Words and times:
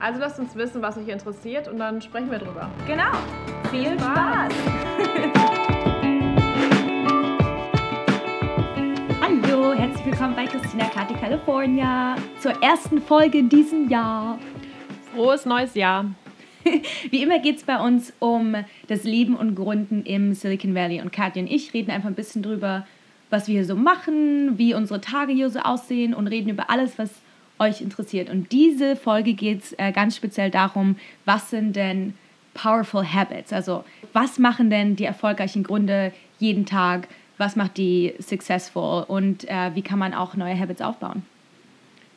Also 0.00 0.18
lasst 0.20 0.38
uns 0.38 0.54
wissen, 0.54 0.82
was 0.82 0.98
euch 0.98 1.08
interessiert 1.08 1.68
und 1.68 1.78
dann 1.78 2.02
sprechen 2.02 2.30
wir 2.30 2.38
drüber. 2.38 2.70
Genau. 2.86 3.10
Viel 3.70 3.98
Spaß. 3.98 4.52
Hallo, 9.20 9.72
herzlich 9.72 10.04
willkommen 10.04 10.36
bei 10.36 10.46
Christina 10.46 10.86
Kati 10.86 11.14
California 11.14 12.16
zur 12.40 12.52
ersten 12.62 13.00
Folge 13.00 13.38
in 13.38 13.48
diesem 13.48 13.88
Jahr. 13.88 14.38
Frohes 15.14 15.46
neues 15.46 15.74
Jahr. 15.74 16.06
Wie 17.10 17.22
immer 17.22 17.38
geht 17.38 17.56
es 17.58 17.64
bei 17.64 17.78
uns 17.78 18.12
um 18.18 18.56
das 18.88 19.04
Leben 19.04 19.36
und 19.36 19.54
Gründen 19.54 20.02
im 20.02 20.34
Silicon 20.34 20.74
Valley. 20.74 21.00
Und 21.00 21.12
Katja 21.12 21.40
und 21.42 21.48
ich 21.48 21.72
reden 21.72 21.90
einfach 21.90 22.08
ein 22.08 22.14
bisschen 22.14 22.42
drüber, 22.42 22.86
was 23.30 23.48
wir 23.48 23.54
hier 23.54 23.64
so 23.64 23.76
machen, 23.76 24.58
wie 24.58 24.74
unsere 24.74 25.00
Tage 25.00 25.32
hier 25.32 25.48
so 25.50 25.60
aussehen 25.60 26.12
und 26.14 26.26
reden 26.26 26.50
über 26.50 26.68
alles, 26.68 26.98
was 26.98 27.10
euch 27.58 27.80
interessiert. 27.80 28.30
Und 28.30 28.52
diese 28.52 28.96
Folge 28.96 29.34
geht 29.34 29.62
es 29.62 29.72
äh, 29.78 29.92
ganz 29.92 30.16
speziell 30.16 30.50
darum, 30.50 30.96
was 31.24 31.50
sind 31.50 31.76
denn 31.76 32.14
Powerful 32.54 33.04
Habits? 33.04 33.52
Also 33.52 33.84
was 34.12 34.38
machen 34.38 34.70
denn 34.70 34.96
die 34.96 35.04
erfolgreichen 35.04 35.62
Gründe 35.62 36.12
jeden 36.38 36.66
Tag? 36.66 37.08
Was 37.38 37.56
macht 37.56 37.76
die 37.76 38.14
successful? 38.18 39.04
Und 39.06 39.48
äh, 39.48 39.74
wie 39.74 39.82
kann 39.82 39.98
man 39.98 40.14
auch 40.14 40.34
neue 40.34 40.58
Habits 40.58 40.80
aufbauen? 40.80 41.24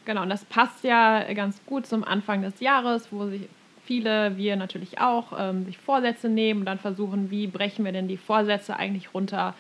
Genau, 0.06 0.22
und 0.22 0.30
das 0.30 0.46
passt 0.46 0.84
ja 0.84 1.34
ganz 1.34 1.60
gut 1.66 1.86
zum 1.86 2.04
Anfang 2.04 2.42
des 2.42 2.60
Jahres, 2.62 3.12
wo 3.12 3.28
sich 3.28 3.42
viele, 3.84 4.38
wir 4.38 4.56
natürlich 4.56 5.00
auch, 5.00 5.34
ähm, 5.38 5.66
sich 5.66 5.78
Vorsätze 5.78 6.30
nehmen 6.30 6.62
und 6.62 6.66
dann 6.66 6.80
versuchen, 6.80 7.32
wie 7.32 7.48
brechen 7.48 7.84
wir 7.84 7.92
denn 7.92 8.08
die 8.08 8.18
Vorsätze 8.18 8.78
eigentlich 8.78 9.14
runter 9.14 9.54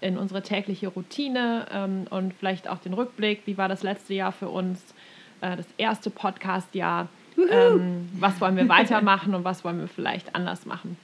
in 0.00 0.18
unsere 0.18 0.42
tägliche 0.42 0.88
Routine 0.88 1.66
ähm, 1.72 2.06
und 2.10 2.34
vielleicht 2.34 2.68
auch 2.68 2.78
den 2.78 2.94
Rückblick, 2.94 3.42
wie 3.46 3.58
war 3.58 3.68
das 3.68 3.82
letzte 3.82 4.14
Jahr 4.14 4.32
für 4.32 4.48
uns, 4.48 4.94
äh, 5.42 5.56
das 5.56 5.66
erste 5.76 6.10
Podcast-Jahr, 6.10 7.08
ähm, 7.50 8.08
was 8.18 8.40
wollen 8.40 8.56
wir 8.56 8.68
weitermachen 8.68 9.34
und 9.34 9.44
was 9.44 9.64
wollen 9.64 9.80
wir 9.80 9.88
vielleicht 9.88 10.34
anders 10.34 10.64
machen. 10.66 10.96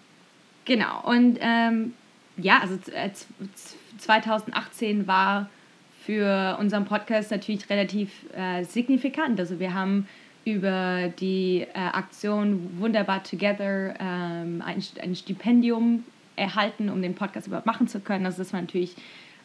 Genau, 0.64 1.03
und 1.05 1.39
ähm, 1.41 1.94
ja, 2.36 2.61
also 2.61 2.78
2018 3.98 5.03
äh, 5.03 5.06
war 5.06 5.48
für 6.05 6.56
unseren 6.59 6.84
Podcast 6.84 7.31
natürlich 7.31 7.69
relativ 7.69 8.11
äh, 8.34 8.64
signifikant. 8.64 9.39
Also 9.41 9.59
wir 9.59 9.75
haben 9.75 10.09
über 10.44 11.09
die 11.20 11.66
äh, 11.75 11.78
Aktion 11.78 12.78
Wunderbar 12.78 13.22
Together 13.22 13.94
ähm, 14.00 14.62
ein, 14.64 14.83
ein 15.03 15.14
Stipendium 15.14 16.05
erhalten, 16.36 16.89
um 16.89 17.03
den 17.03 17.14
Podcast 17.14 17.48
überhaupt 17.48 17.66
machen 17.66 17.89
zu 17.89 18.00
können. 18.00 18.25
Also 18.25 18.39
das 18.39 18.53
war 18.53 18.61
natürlich 18.61 18.94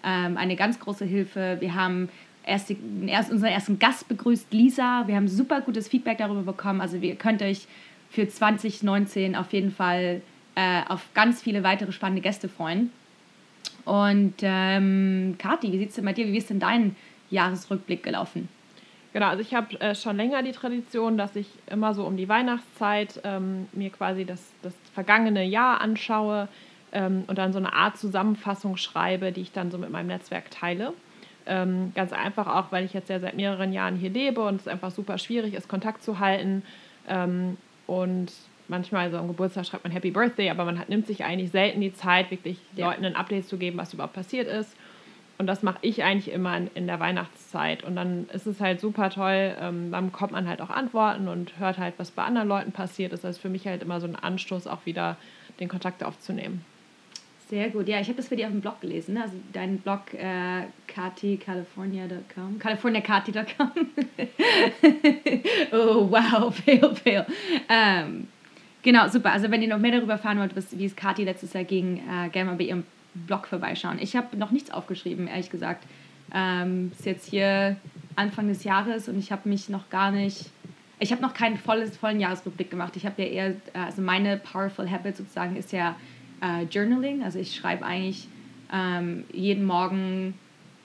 ähm, 0.03 0.37
eine 0.37 0.55
ganz 0.55 0.79
große 0.79 1.05
Hilfe. 1.05 1.57
Wir 1.59 1.75
haben 1.75 2.09
erst, 2.45 2.73
erst 3.05 3.31
unseren 3.31 3.49
ersten 3.49 3.79
Gast 3.79 4.07
begrüßt, 4.07 4.51
Lisa. 4.51 5.03
Wir 5.07 5.15
haben 5.15 5.27
super 5.27 5.61
gutes 5.61 5.87
Feedback 5.87 6.17
darüber 6.17 6.41
bekommen. 6.41 6.81
Also 6.81 6.97
ihr 6.97 7.15
könnt 7.15 7.41
euch 7.41 7.67
für 8.09 8.27
2019 8.27 9.35
auf 9.35 9.53
jeden 9.53 9.71
Fall 9.71 10.21
äh, 10.55 10.81
auf 10.87 11.01
ganz 11.13 11.41
viele 11.41 11.63
weitere 11.63 11.91
spannende 11.91 12.21
Gäste 12.21 12.49
freuen. 12.49 12.91
Und 13.85 14.35
ähm, 14.41 15.35
Kathi, 15.37 15.71
wie 15.71 15.79
sieht 15.79 15.89
es 15.89 15.95
denn 15.95 16.05
bei 16.05 16.13
dir? 16.13 16.27
Wie 16.27 16.37
ist 16.37 16.49
denn 16.49 16.59
dein 16.59 16.95
Jahresrückblick 17.29 18.03
gelaufen? 18.03 18.47
Genau, 19.13 19.27
also 19.27 19.41
ich 19.41 19.53
habe 19.53 19.79
äh, 19.79 19.93
schon 19.93 20.17
länger 20.17 20.41
die 20.41 20.53
Tradition, 20.53 21.17
dass 21.17 21.35
ich 21.35 21.47
immer 21.67 21.93
so 21.93 22.05
um 22.05 22.17
die 22.17 22.29
Weihnachtszeit 22.29 23.21
ähm, 23.23 23.67
mir 23.71 23.91
quasi 23.91 24.25
das, 24.25 24.51
das 24.63 24.73
vergangene 24.93 25.43
Jahr 25.43 25.81
anschaue 25.81 26.47
ähm, 26.91 27.23
und 27.27 27.37
dann 27.37 27.53
so 27.53 27.59
eine 27.59 27.73
Art 27.73 27.97
Zusammenfassung 27.97 28.77
schreibe, 28.77 29.31
die 29.31 29.41
ich 29.41 29.51
dann 29.51 29.69
so 29.69 29.77
mit 29.77 29.91
meinem 29.91 30.07
Netzwerk 30.07 30.49
teile. 30.49 30.93
Ähm, 31.45 31.91
ganz 31.95 32.13
einfach 32.13 32.47
auch, 32.47 32.71
weil 32.71 32.85
ich 32.85 32.93
jetzt 32.93 33.09
ja 33.09 33.19
seit 33.19 33.35
mehreren 33.35 33.73
Jahren 33.73 33.97
hier 33.97 34.09
lebe 34.09 34.41
und 34.41 34.61
es 34.61 34.67
einfach 34.67 34.91
super 34.91 35.17
schwierig 35.17 35.53
ist, 35.53 35.67
Kontakt 35.67 36.03
zu 36.03 36.19
halten. 36.19 36.63
Ähm, 37.07 37.57
und 37.85 38.31
manchmal 38.67 39.11
so 39.11 39.17
am 39.17 39.27
Geburtstag 39.27 39.65
schreibt 39.65 39.83
man 39.83 39.91
Happy 39.91 40.11
Birthday, 40.11 40.49
aber 40.49 40.65
man 40.65 40.79
hat, 40.79 40.89
nimmt 40.89 41.07
sich 41.07 41.23
eigentlich 41.23 41.51
selten 41.51 41.81
die 41.81 41.93
Zeit, 41.93 42.31
wirklich 42.31 42.57
ja. 42.75 42.89
Leuten 42.89 43.05
ein 43.05 43.15
Update 43.15 43.47
zu 43.47 43.57
geben, 43.57 43.77
was 43.77 43.93
überhaupt 43.93 44.13
passiert 44.13 44.47
ist. 44.47 44.75
Und 45.37 45.47
das 45.47 45.63
mache 45.63 45.79
ich 45.81 46.03
eigentlich 46.03 46.33
immer 46.33 46.55
in, 46.55 46.69
in, 46.75 46.87
der 46.87 46.99
Weihnachtszeit. 46.99 47.83
Und 47.83 47.95
dann 47.95 48.29
ist 48.31 48.45
es 48.45 48.61
halt 48.61 48.79
super 48.79 49.09
toll, 49.09 49.55
ähm, 49.59 49.91
dann 49.91 50.11
bekommt 50.11 50.31
man 50.31 50.47
halt 50.47 50.61
auch 50.61 50.69
Antworten 50.69 51.27
und 51.27 51.57
hört 51.59 51.77
halt, 51.79 51.95
was 51.97 52.11
bei 52.11 52.23
anderen 52.23 52.47
Leuten 52.47 52.71
passiert 52.71 53.13
ist. 53.13 53.23
Das 53.23 53.37
ist 53.37 53.41
für 53.41 53.49
mich 53.49 53.67
halt 53.67 53.81
immer 53.81 53.99
so 53.99 54.07
ein 54.07 54.15
Anstoß, 54.15 54.67
auch 54.67 54.85
wieder 54.85 55.17
den 55.59 55.69
Kontakt 55.69 56.03
aufzunehmen. 56.03 56.63
Sehr 57.49 57.69
gut. 57.69 57.87
Ja, 57.87 57.99
ich 57.99 58.07
habe 58.07 58.17
das 58.17 58.27
für 58.27 58.35
dich 58.35 58.45
auf 58.45 58.51
dem 58.51 58.61
Blog 58.61 58.81
gelesen. 58.81 59.15
Ne? 59.15 59.23
Also 59.23 59.33
dein 59.51 59.79
Blog 59.79 60.13
äh, 60.13 60.63
californiakati.com. 60.87 63.71
oh, 65.71 66.09
wow. 66.09 66.55
Fail, 66.65 66.95
fail. 66.95 67.25
Ähm, 67.69 68.27
genau, 68.81 69.07
super. 69.09 69.31
Also 69.31 69.51
wenn 69.51 69.61
ihr 69.61 69.67
noch 69.67 69.79
mehr 69.79 69.91
darüber 69.91 70.13
erfahren 70.13 70.39
wollt, 70.39 70.55
wie 70.71 70.85
es 70.85 70.95
Kati 70.95 71.23
letztes 71.23 71.53
Jahr 71.53 71.63
ging, 71.63 71.97
äh, 71.97 72.29
gerne 72.29 72.51
mal 72.51 72.57
bei 72.57 72.65
ihrem 72.65 72.83
Blog 73.13 73.47
vorbeischauen. 73.47 73.99
Ich 73.99 74.15
habe 74.15 74.35
noch 74.37 74.51
nichts 74.51 74.71
aufgeschrieben, 74.71 75.27
ehrlich 75.27 75.49
gesagt. 75.49 75.85
Ähm, 76.33 76.91
ist 76.97 77.05
jetzt 77.05 77.29
hier 77.29 77.75
Anfang 78.15 78.47
des 78.47 78.63
Jahres 78.63 79.07
und 79.07 79.19
ich 79.19 79.31
habe 79.31 79.47
mich 79.49 79.69
noch 79.69 79.89
gar 79.89 80.11
nicht, 80.11 80.49
ich 80.99 81.11
habe 81.11 81.21
noch 81.21 81.33
keinen 81.33 81.57
volles, 81.57 81.97
vollen 81.97 82.19
Jahresrückblick 82.19 82.71
gemacht. 82.71 82.95
Ich 82.95 83.05
habe 83.05 83.21
ja 83.21 83.27
eher, 83.27 83.55
also 83.73 84.01
meine 84.01 84.37
Powerful 84.37 84.89
Habit 84.89 85.17
sozusagen 85.17 85.55
ist 85.55 85.71
ja 85.71 85.95
äh, 86.43 86.63
Journaling. 86.63 87.23
Also 87.23 87.39
ich 87.39 87.55
schreibe 87.55 87.85
eigentlich 87.85 88.27
ähm, 88.71 89.23
jeden 89.31 89.65
Morgen 89.65 90.33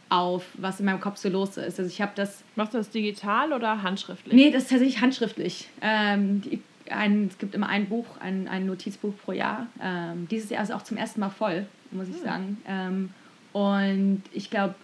auf, 0.08 0.44
was 0.54 0.80
in 0.80 0.86
meinem 0.86 1.00
Kopf 1.00 1.19
so 1.19 1.28
los 1.28 1.56
ist. 1.56 1.78
Also 1.78 1.84
ich 1.84 2.00
habe 2.00 2.12
das. 2.14 2.44
Machst 2.56 2.74
du 2.74 2.78
das 2.78 2.91
digital 2.91 3.52
oder 3.52 3.82
handschriftlich? 3.82 4.34
Nee, 4.34 4.50
das 4.50 4.64
ist 4.64 4.70
tatsächlich 4.70 5.00
handschriftlich. 5.00 5.69
Ähm, 5.82 6.41
die, 6.42 6.62
ein, 6.91 7.26
es 7.26 7.36
gibt 7.36 7.54
immer 7.54 7.69
ein 7.69 7.86
Buch, 7.86 8.06
ein, 8.20 8.48
ein 8.48 8.64
Notizbuch 8.64 9.12
pro 9.22 9.32
Jahr. 9.32 9.66
Ähm, 9.82 10.26
dieses 10.30 10.48
Jahr 10.48 10.62
ist 10.62 10.72
auch 10.72 10.82
zum 10.82 10.96
ersten 10.96 11.20
Mal 11.20 11.28
voll 11.28 11.66
muss 11.90 12.08
ich 12.08 12.16
hm. 12.16 12.22
sagen. 12.22 12.62
Ähm, 12.66 13.10
und 13.52 14.22
ich 14.32 14.50
glaube, 14.50 14.75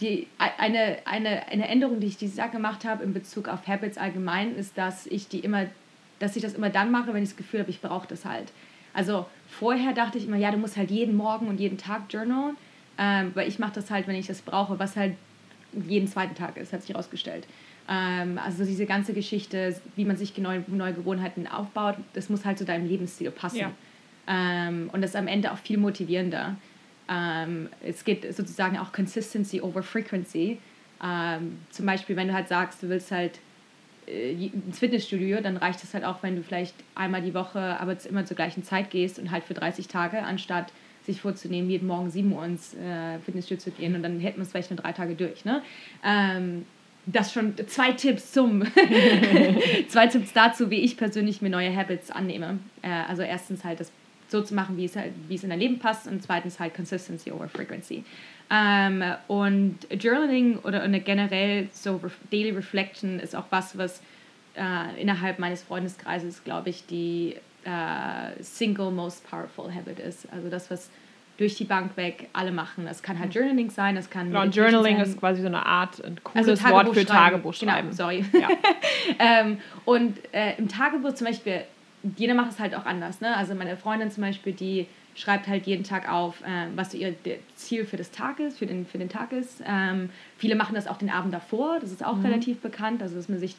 die, 0.00 0.28
eine, 0.38 0.98
eine, 1.04 1.48
eine 1.48 1.68
Änderung, 1.68 2.00
die 2.00 2.06
ich 2.06 2.16
dieses 2.16 2.36
Jahr 2.36 2.48
gemacht 2.48 2.84
habe 2.84 3.04
in 3.04 3.12
Bezug 3.12 3.48
auf 3.48 3.66
Habits 3.66 3.98
allgemein, 3.98 4.56
ist, 4.56 4.78
dass 4.78 5.06
ich 5.06 5.28
die 5.28 5.40
immer, 5.40 5.66
dass 6.18 6.36
ich 6.36 6.42
das 6.42 6.54
immer 6.54 6.70
dann 6.70 6.90
mache, 6.90 7.12
wenn 7.12 7.22
ich 7.22 7.30
das 7.30 7.36
Gefühl 7.36 7.60
habe, 7.60 7.70
ich 7.70 7.80
brauche 7.80 8.08
das 8.08 8.24
halt. 8.24 8.52
Also 8.94 9.26
vorher 9.50 9.92
dachte 9.92 10.18
ich 10.18 10.26
immer, 10.26 10.36
ja, 10.36 10.50
du 10.50 10.58
musst 10.58 10.76
halt 10.76 10.90
jeden 10.90 11.16
Morgen 11.16 11.48
und 11.48 11.60
jeden 11.60 11.78
Tag 11.78 12.02
journalen, 12.10 12.56
ähm, 12.98 13.32
weil 13.34 13.48
ich 13.48 13.58
mache 13.58 13.72
das 13.74 13.90
halt, 13.90 14.06
wenn 14.06 14.16
ich 14.16 14.26
das 14.26 14.42
brauche, 14.42 14.78
was 14.78 14.96
halt 14.96 15.14
jeden 15.86 16.08
zweiten 16.08 16.34
Tag 16.34 16.56
ist, 16.56 16.72
hat 16.72 16.82
sich 16.82 16.90
herausgestellt. 16.90 17.46
Ähm, 17.88 18.38
also 18.38 18.64
diese 18.64 18.86
ganze 18.86 19.12
Geschichte, 19.12 19.80
wie 19.96 20.04
man 20.04 20.16
sich 20.16 20.36
neue, 20.38 20.64
neue 20.68 20.94
Gewohnheiten 20.94 21.46
aufbaut, 21.46 21.96
das 22.14 22.28
muss 22.28 22.44
halt 22.44 22.58
zu 22.58 22.64
deinem 22.64 22.86
Lebensstil 22.86 23.30
passen. 23.30 23.58
Ja. 23.58 23.72
Ähm, 24.28 24.90
und 24.92 25.02
das 25.02 25.10
ist 25.10 25.16
am 25.16 25.26
Ende 25.26 25.52
auch 25.52 25.58
viel 25.58 25.78
motivierender. 25.78 26.56
Ähm, 27.08 27.68
es 27.82 28.04
geht 28.04 28.34
sozusagen 28.34 28.78
auch 28.78 28.92
Consistency 28.92 29.60
over 29.60 29.82
Frequency. 29.82 30.58
Ähm, 31.02 31.58
zum 31.70 31.86
Beispiel, 31.86 32.14
wenn 32.14 32.28
du 32.28 32.34
halt 32.34 32.48
sagst, 32.48 32.82
du 32.82 32.88
willst 32.88 33.10
halt 33.10 33.40
ins 34.06 34.78
Fitnessstudio, 34.78 35.40
dann 35.40 35.56
reicht 35.56 35.82
es 35.82 35.94
halt 35.94 36.04
auch, 36.04 36.22
wenn 36.22 36.36
du 36.36 36.42
vielleicht 36.42 36.74
einmal 36.94 37.22
die 37.22 37.34
Woche, 37.34 37.58
aber 37.80 37.96
immer 38.08 38.24
zur 38.24 38.36
gleichen 38.36 38.64
Zeit 38.64 38.90
gehst 38.90 39.18
und 39.18 39.30
halt 39.30 39.44
für 39.44 39.54
30 39.54 39.88
Tage, 39.88 40.22
anstatt 40.22 40.72
sich 41.06 41.20
vorzunehmen, 41.20 41.70
jeden 41.70 41.86
Morgen 41.86 42.10
7 42.10 42.32
Uhr 42.32 42.44
ins 42.44 42.74
äh, 42.74 43.18
Fitnessstudio 43.20 43.62
zu 43.62 43.70
gehen 43.70 43.94
und 43.94 44.02
dann 44.02 44.20
hätten 44.20 44.38
wir 44.38 44.42
es 44.42 44.50
vielleicht 44.50 44.70
nur 44.70 44.78
drei 44.78 44.92
Tage 44.92 45.14
durch. 45.14 45.44
Ne? 45.44 45.62
Ähm, 46.04 46.66
das 47.06 47.32
schon 47.32 47.54
zwei 47.66 47.92
Tipps 47.92 48.32
zum 48.32 48.62
zwei 49.88 50.06
Tipps 50.06 50.32
dazu, 50.32 50.70
wie 50.70 50.80
ich 50.80 50.96
persönlich 50.96 51.40
mir 51.40 51.50
neue 51.50 51.74
Habits 51.74 52.10
annehme. 52.10 52.58
Äh, 52.82 52.90
also 53.08 53.22
erstens 53.22 53.64
halt 53.64 53.80
das 53.80 53.90
so 54.30 54.42
zu 54.42 54.54
machen, 54.54 54.76
wie 54.76 54.84
es, 54.84 54.96
halt, 54.96 55.12
wie 55.28 55.34
es 55.34 55.44
in 55.44 55.50
dein 55.50 55.60
Leben 55.60 55.78
passt 55.78 56.06
und 56.06 56.22
zweitens 56.22 56.58
halt 56.58 56.74
Consistency 56.74 57.30
over 57.30 57.48
Frequency. 57.48 58.04
Ähm, 58.50 59.04
und 59.28 59.78
Journaling 59.90 60.58
oder 60.58 60.82
eine 60.82 61.00
generell 61.00 61.68
so 61.72 62.00
Daily 62.30 62.50
Reflection 62.50 63.20
ist 63.20 63.36
auch 63.36 63.46
was, 63.50 63.78
was 63.78 64.02
äh, 64.56 65.00
innerhalb 65.00 65.38
meines 65.38 65.62
Freundeskreises, 65.62 66.42
glaube 66.42 66.70
ich, 66.70 66.86
die 66.86 67.36
äh, 67.64 68.42
single 68.42 68.90
most 68.90 69.28
powerful 69.28 69.72
habit 69.72 70.00
ist. 70.00 70.30
Also 70.32 70.48
das, 70.48 70.70
was 70.70 70.90
durch 71.40 71.54
die 71.54 71.64
Bank 71.64 71.96
weg 71.96 72.28
alle 72.34 72.52
machen. 72.52 72.84
Das 72.84 73.02
kann 73.02 73.18
halt 73.18 73.34
Journaling 73.34 73.70
sein, 73.70 73.94
das 73.94 74.10
kann. 74.10 74.26
Genau, 74.26 74.44
Journaling 74.44 74.98
sein. 74.98 75.06
ist 75.06 75.18
quasi 75.18 75.40
so 75.40 75.46
eine 75.46 75.64
Art, 75.64 76.04
ein 76.04 76.18
also 76.34 76.52
cooles 76.52 76.64
also 76.64 76.74
Wort 76.74 76.94
für 76.94 77.06
Tagebuch 77.06 77.58
genau, 77.58 77.72
schreiben. 77.72 77.90
Genau, 77.90 77.96
sorry. 77.96 78.24
Ja. 78.38 78.48
ähm, 79.18 79.58
und 79.86 80.18
äh, 80.32 80.56
im 80.58 80.68
Tagebuch 80.68 81.14
zum 81.14 81.28
Beispiel 81.28 81.62
jeder 82.16 82.34
macht 82.34 82.52
es 82.52 82.58
halt 82.58 82.74
auch 82.74 82.86
anders. 82.86 83.20
Ne? 83.20 83.36
Also 83.36 83.54
meine 83.54 83.76
Freundin 83.76 84.10
zum 84.10 84.22
Beispiel, 84.22 84.52
die 84.52 84.86
schreibt 85.14 85.48
halt 85.48 85.66
jeden 85.66 85.84
Tag 85.84 86.10
auf, 86.10 86.40
äh, 86.42 86.66
was 86.74 86.92
so 86.92 86.98
ihr 86.98 87.14
Ziel 87.56 87.84
für, 87.84 87.96
das 87.96 88.10
Tag 88.10 88.40
ist, 88.40 88.58
für, 88.58 88.66
den, 88.66 88.86
für 88.86 88.98
den 88.98 89.08
Tag 89.08 89.32
ist. 89.32 89.62
Ähm, 89.66 90.10
viele 90.38 90.54
machen 90.54 90.74
das 90.74 90.86
auch 90.86 90.98
den 90.98 91.10
Abend 91.10 91.34
davor, 91.34 91.78
das 91.80 91.90
ist 91.90 92.04
auch 92.04 92.16
mhm. 92.16 92.26
relativ 92.26 92.60
bekannt, 92.60 93.02
also 93.02 93.16
dass 93.16 93.28
man 93.28 93.38
sich 93.38 93.56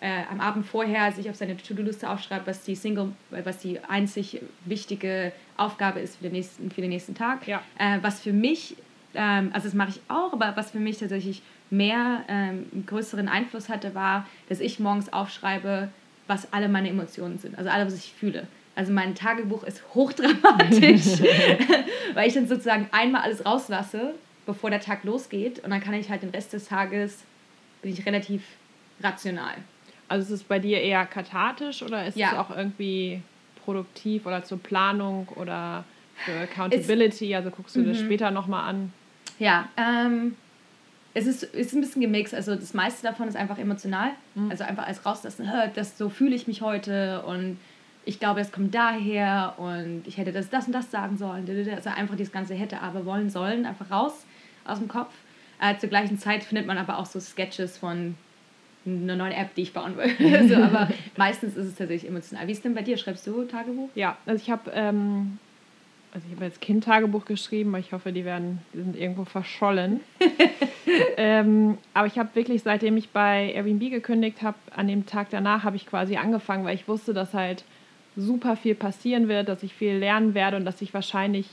äh, 0.00 0.22
am 0.30 0.40
Abend 0.40 0.66
vorher 0.66 1.12
sich 1.12 1.30
auf 1.30 1.36
seine 1.36 1.56
To-Do-Liste 1.56 2.08
aufschreibt, 2.08 2.46
was 2.46 2.64
die 2.64 2.74
Single, 2.74 3.12
was 3.30 3.58
die 3.58 3.78
einzig 3.84 4.40
wichtige 4.64 5.32
Aufgabe 5.56 6.00
ist 6.00 6.16
für 6.16 6.24
den 6.24 6.32
nächsten, 6.32 6.70
für 6.70 6.80
den 6.80 6.90
nächsten 6.90 7.14
Tag. 7.14 7.46
Ja. 7.46 7.62
Äh, 7.78 7.98
was 8.02 8.20
für 8.20 8.32
mich, 8.32 8.76
ähm, 9.14 9.50
also 9.52 9.68
das 9.68 9.74
mache 9.74 9.90
ich 9.90 10.00
auch, 10.08 10.32
aber 10.32 10.56
was 10.56 10.72
für 10.72 10.80
mich 10.80 10.98
tatsächlich 10.98 11.42
mehr 11.70 12.24
ähm, 12.28 12.66
größeren 12.86 13.28
Einfluss 13.28 13.68
hatte, 13.68 13.94
war, 13.94 14.26
dass 14.48 14.60
ich 14.60 14.78
morgens 14.80 15.12
aufschreibe, 15.12 15.88
was 16.26 16.52
alle 16.52 16.68
meine 16.68 16.88
Emotionen 16.88 17.38
sind, 17.38 17.58
also 17.58 17.70
alles, 17.70 17.92
was 17.92 17.98
ich 17.98 18.12
fühle. 18.12 18.46
Also 18.76 18.92
mein 18.92 19.14
Tagebuch 19.14 19.62
ist 19.64 19.82
hochdramatisch, 19.94 21.20
weil 22.14 22.28
ich 22.28 22.34
dann 22.34 22.48
sozusagen 22.48 22.88
einmal 22.92 23.22
alles 23.22 23.44
rauslasse, 23.44 24.14
bevor 24.46 24.70
der 24.70 24.80
Tag 24.80 25.04
losgeht 25.04 25.62
und 25.62 25.70
dann 25.70 25.80
kann 25.80 25.94
ich 25.94 26.10
halt 26.10 26.22
den 26.22 26.30
Rest 26.30 26.52
des 26.52 26.66
Tages, 26.66 27.24
bin 27.82 27.92
ich 27.92 28.04
relativ 28.04 28.42
rational. 29.00 29.54
Also 30.08 30.34
ist 30.34 30.40
es 30.40 30.46
bei 30.46 30.58
dir 30.58 30.80
eher 30.80 31.06
kathartisch 31.06 31.82
oder 31.82 32.06
ist 32.06 32.16
ja. 32.16 32.32
es 32.32 32.38
auch 32.38 32.54
irgendwie 32.54 33.22
produktiv 33.64 34.26
oder 34.26 34.44
zur 34.44 34.58
Planung 34.58 35.28
oder 35.36 35.84
für 36.16 36.32
Accountability? 36.32 37.32
Es, 37.32 37.36
also 37.36 37.50
guckst 37.50 37.76
du 37.76 37.84
das 37.84 38.00
mhm. 38.00 38.04
später 38.04 38.30
nochmal 38.30 38.68
an? 38.68 38.92
Ja, 39.38 39.68
ähm, 39.76 40.36
es 41.14 41.26
ist, 41.26 41.44
ist 41.44 41.72
ein 41.72 41.80
bisschen 41.80 42.02
gemixt. 42.02 42.34
Also 42.34 42.54
das 42.56 42.74
meiste 42.74 43.06
davon 43.06 43.28
ist 43.28 43.36
einfach 43.36 43.58
emotional. 43.58 44.10
Mhm. 44.34 44.50
Also 44.50 44.64
einfach 44.64 44.86
als 44.86 45.06
rauslassen, 45.06 45.48
das 45.74 45.96
so 45.96 46.08
fühle 46.08 46.34
ich 46.34 46.46
mich 46.46 46.60
heute 46.60 47.22
und 47.22 47.58
ich 48.04 48.20
glaube, 48.20 48.40
es 48.40 48.52
kommt 48.52 48.74
daher 48.74 49.54
und 49.56 50.02
ich 50.06 50.18
hätte 50.18 50.32
das, 50.32 50.50
das 50.50 50.66
und 50.66 50.72
das 50.72 50.90
sagen 50.90 51.16
sollen. 51.16 51.48
Also 51.74 51.90
einfach 51.90 52.16
dieses 52.16 52.32
ganze 52.32 52.54
hätte, 52.54 52.82
aber, 52.82 53.06
wollen, 53.06 53.30
sollen, 53.30 53.64
einfach 53.64 53.90
raus 53.90 54.26
aus 54.66 54.78
dem 54.78 54.88
Kopf. 54.88 55.12
Äh, 55.60 55.78
zur 55.78 55.88
gleichen 55.88 56.18
Zeit 56.18 56.44
findet 56.44 56.66
man 56.66 56.76
aber 56.76 56.98
auch 56.98 57.06
so 57.06 57.20
Sketches 57.20 57.78
von 57.78 58.16
einer 58.84 59.16
neuen 59.16 59.32
App, 59.32 59.54
die 59.54 59.62
ich 59.62 59.72
bauen 59.72 59.96
will. 59.96 60.14
so, 60.48 60.56
aber 60.56 60.88
meistens 61.16 61.56
ist 61.56 61.66
es 61.66 61.74
tatsächlich 61.76 62.10
emotional. 62.10 62.46
Wie 62.46 62.52
ist 62.52 62.64
denn 62.64 62.74
bei 62.74 62.82
dir? 62.82 62.98
Schreibst 62.98 63.26
du 63.26 63.44
Tagebuch? 63.44 63.88
Ja, 63.94 64.18
also 64.26 64.42
ich 64.42 64.50
habe 64.50 64.70
ähm, 64.74 65.38
also 66.14 66.28
ich 66.28 66.36
habe 66.36 66.44
jetzt 66.44 66.60
Kind-Tagebuch 66.60 67.24
geschrieben, 67.24 67.70
aber 67.70 67.80
ich 67.80 67.92
hoffe, 67.92 68.12
die 68.12 68.24
werden, 68.24 68.60
die 68.72 68.78
sind 68.78 68.96
irgendwo 68.96 69.24
verschollen. 69.24 69.98
ähm, 71.16 71.76
aber 71.92 72.06
ich 72.06 72.18
habe 72.18 72.28
wirklich, 72.34 72.62
seitdem 72.62 72.96
ich 72.96 73.10
bei 73.10 73.52
Airbnb 73.52 73.90
gekündigt 73.90 74.40
habe, 74.42 74.56
an 74.76 74.86
dem 74.86 75.06
Tag 75.06 75.30
danach 75.30 75.64
habe 75.64 75.74
ich 75.74 75.86
quasi 75.86 76.16
angefangen, 76.16 76.64
weil 76.64 76.76
ich 76.76 76.86
wusste, 76.86 77.14
dass 77.14 77.34
halt 77.34 77.64
super 78.16 78.56
viel 78.56 78.76
passieren 78.76 79.26
wird, 79.26 79.48
dass 79.48 79.64
ich 79.64 79.74
viel 79.74 79.96
lernen 79.96 80.34
werde 80.34 80.56
und 80.56 80.64
dass 80.64 80.80
ich 80.82 80.94
wahrscheinlich 80.94 81.48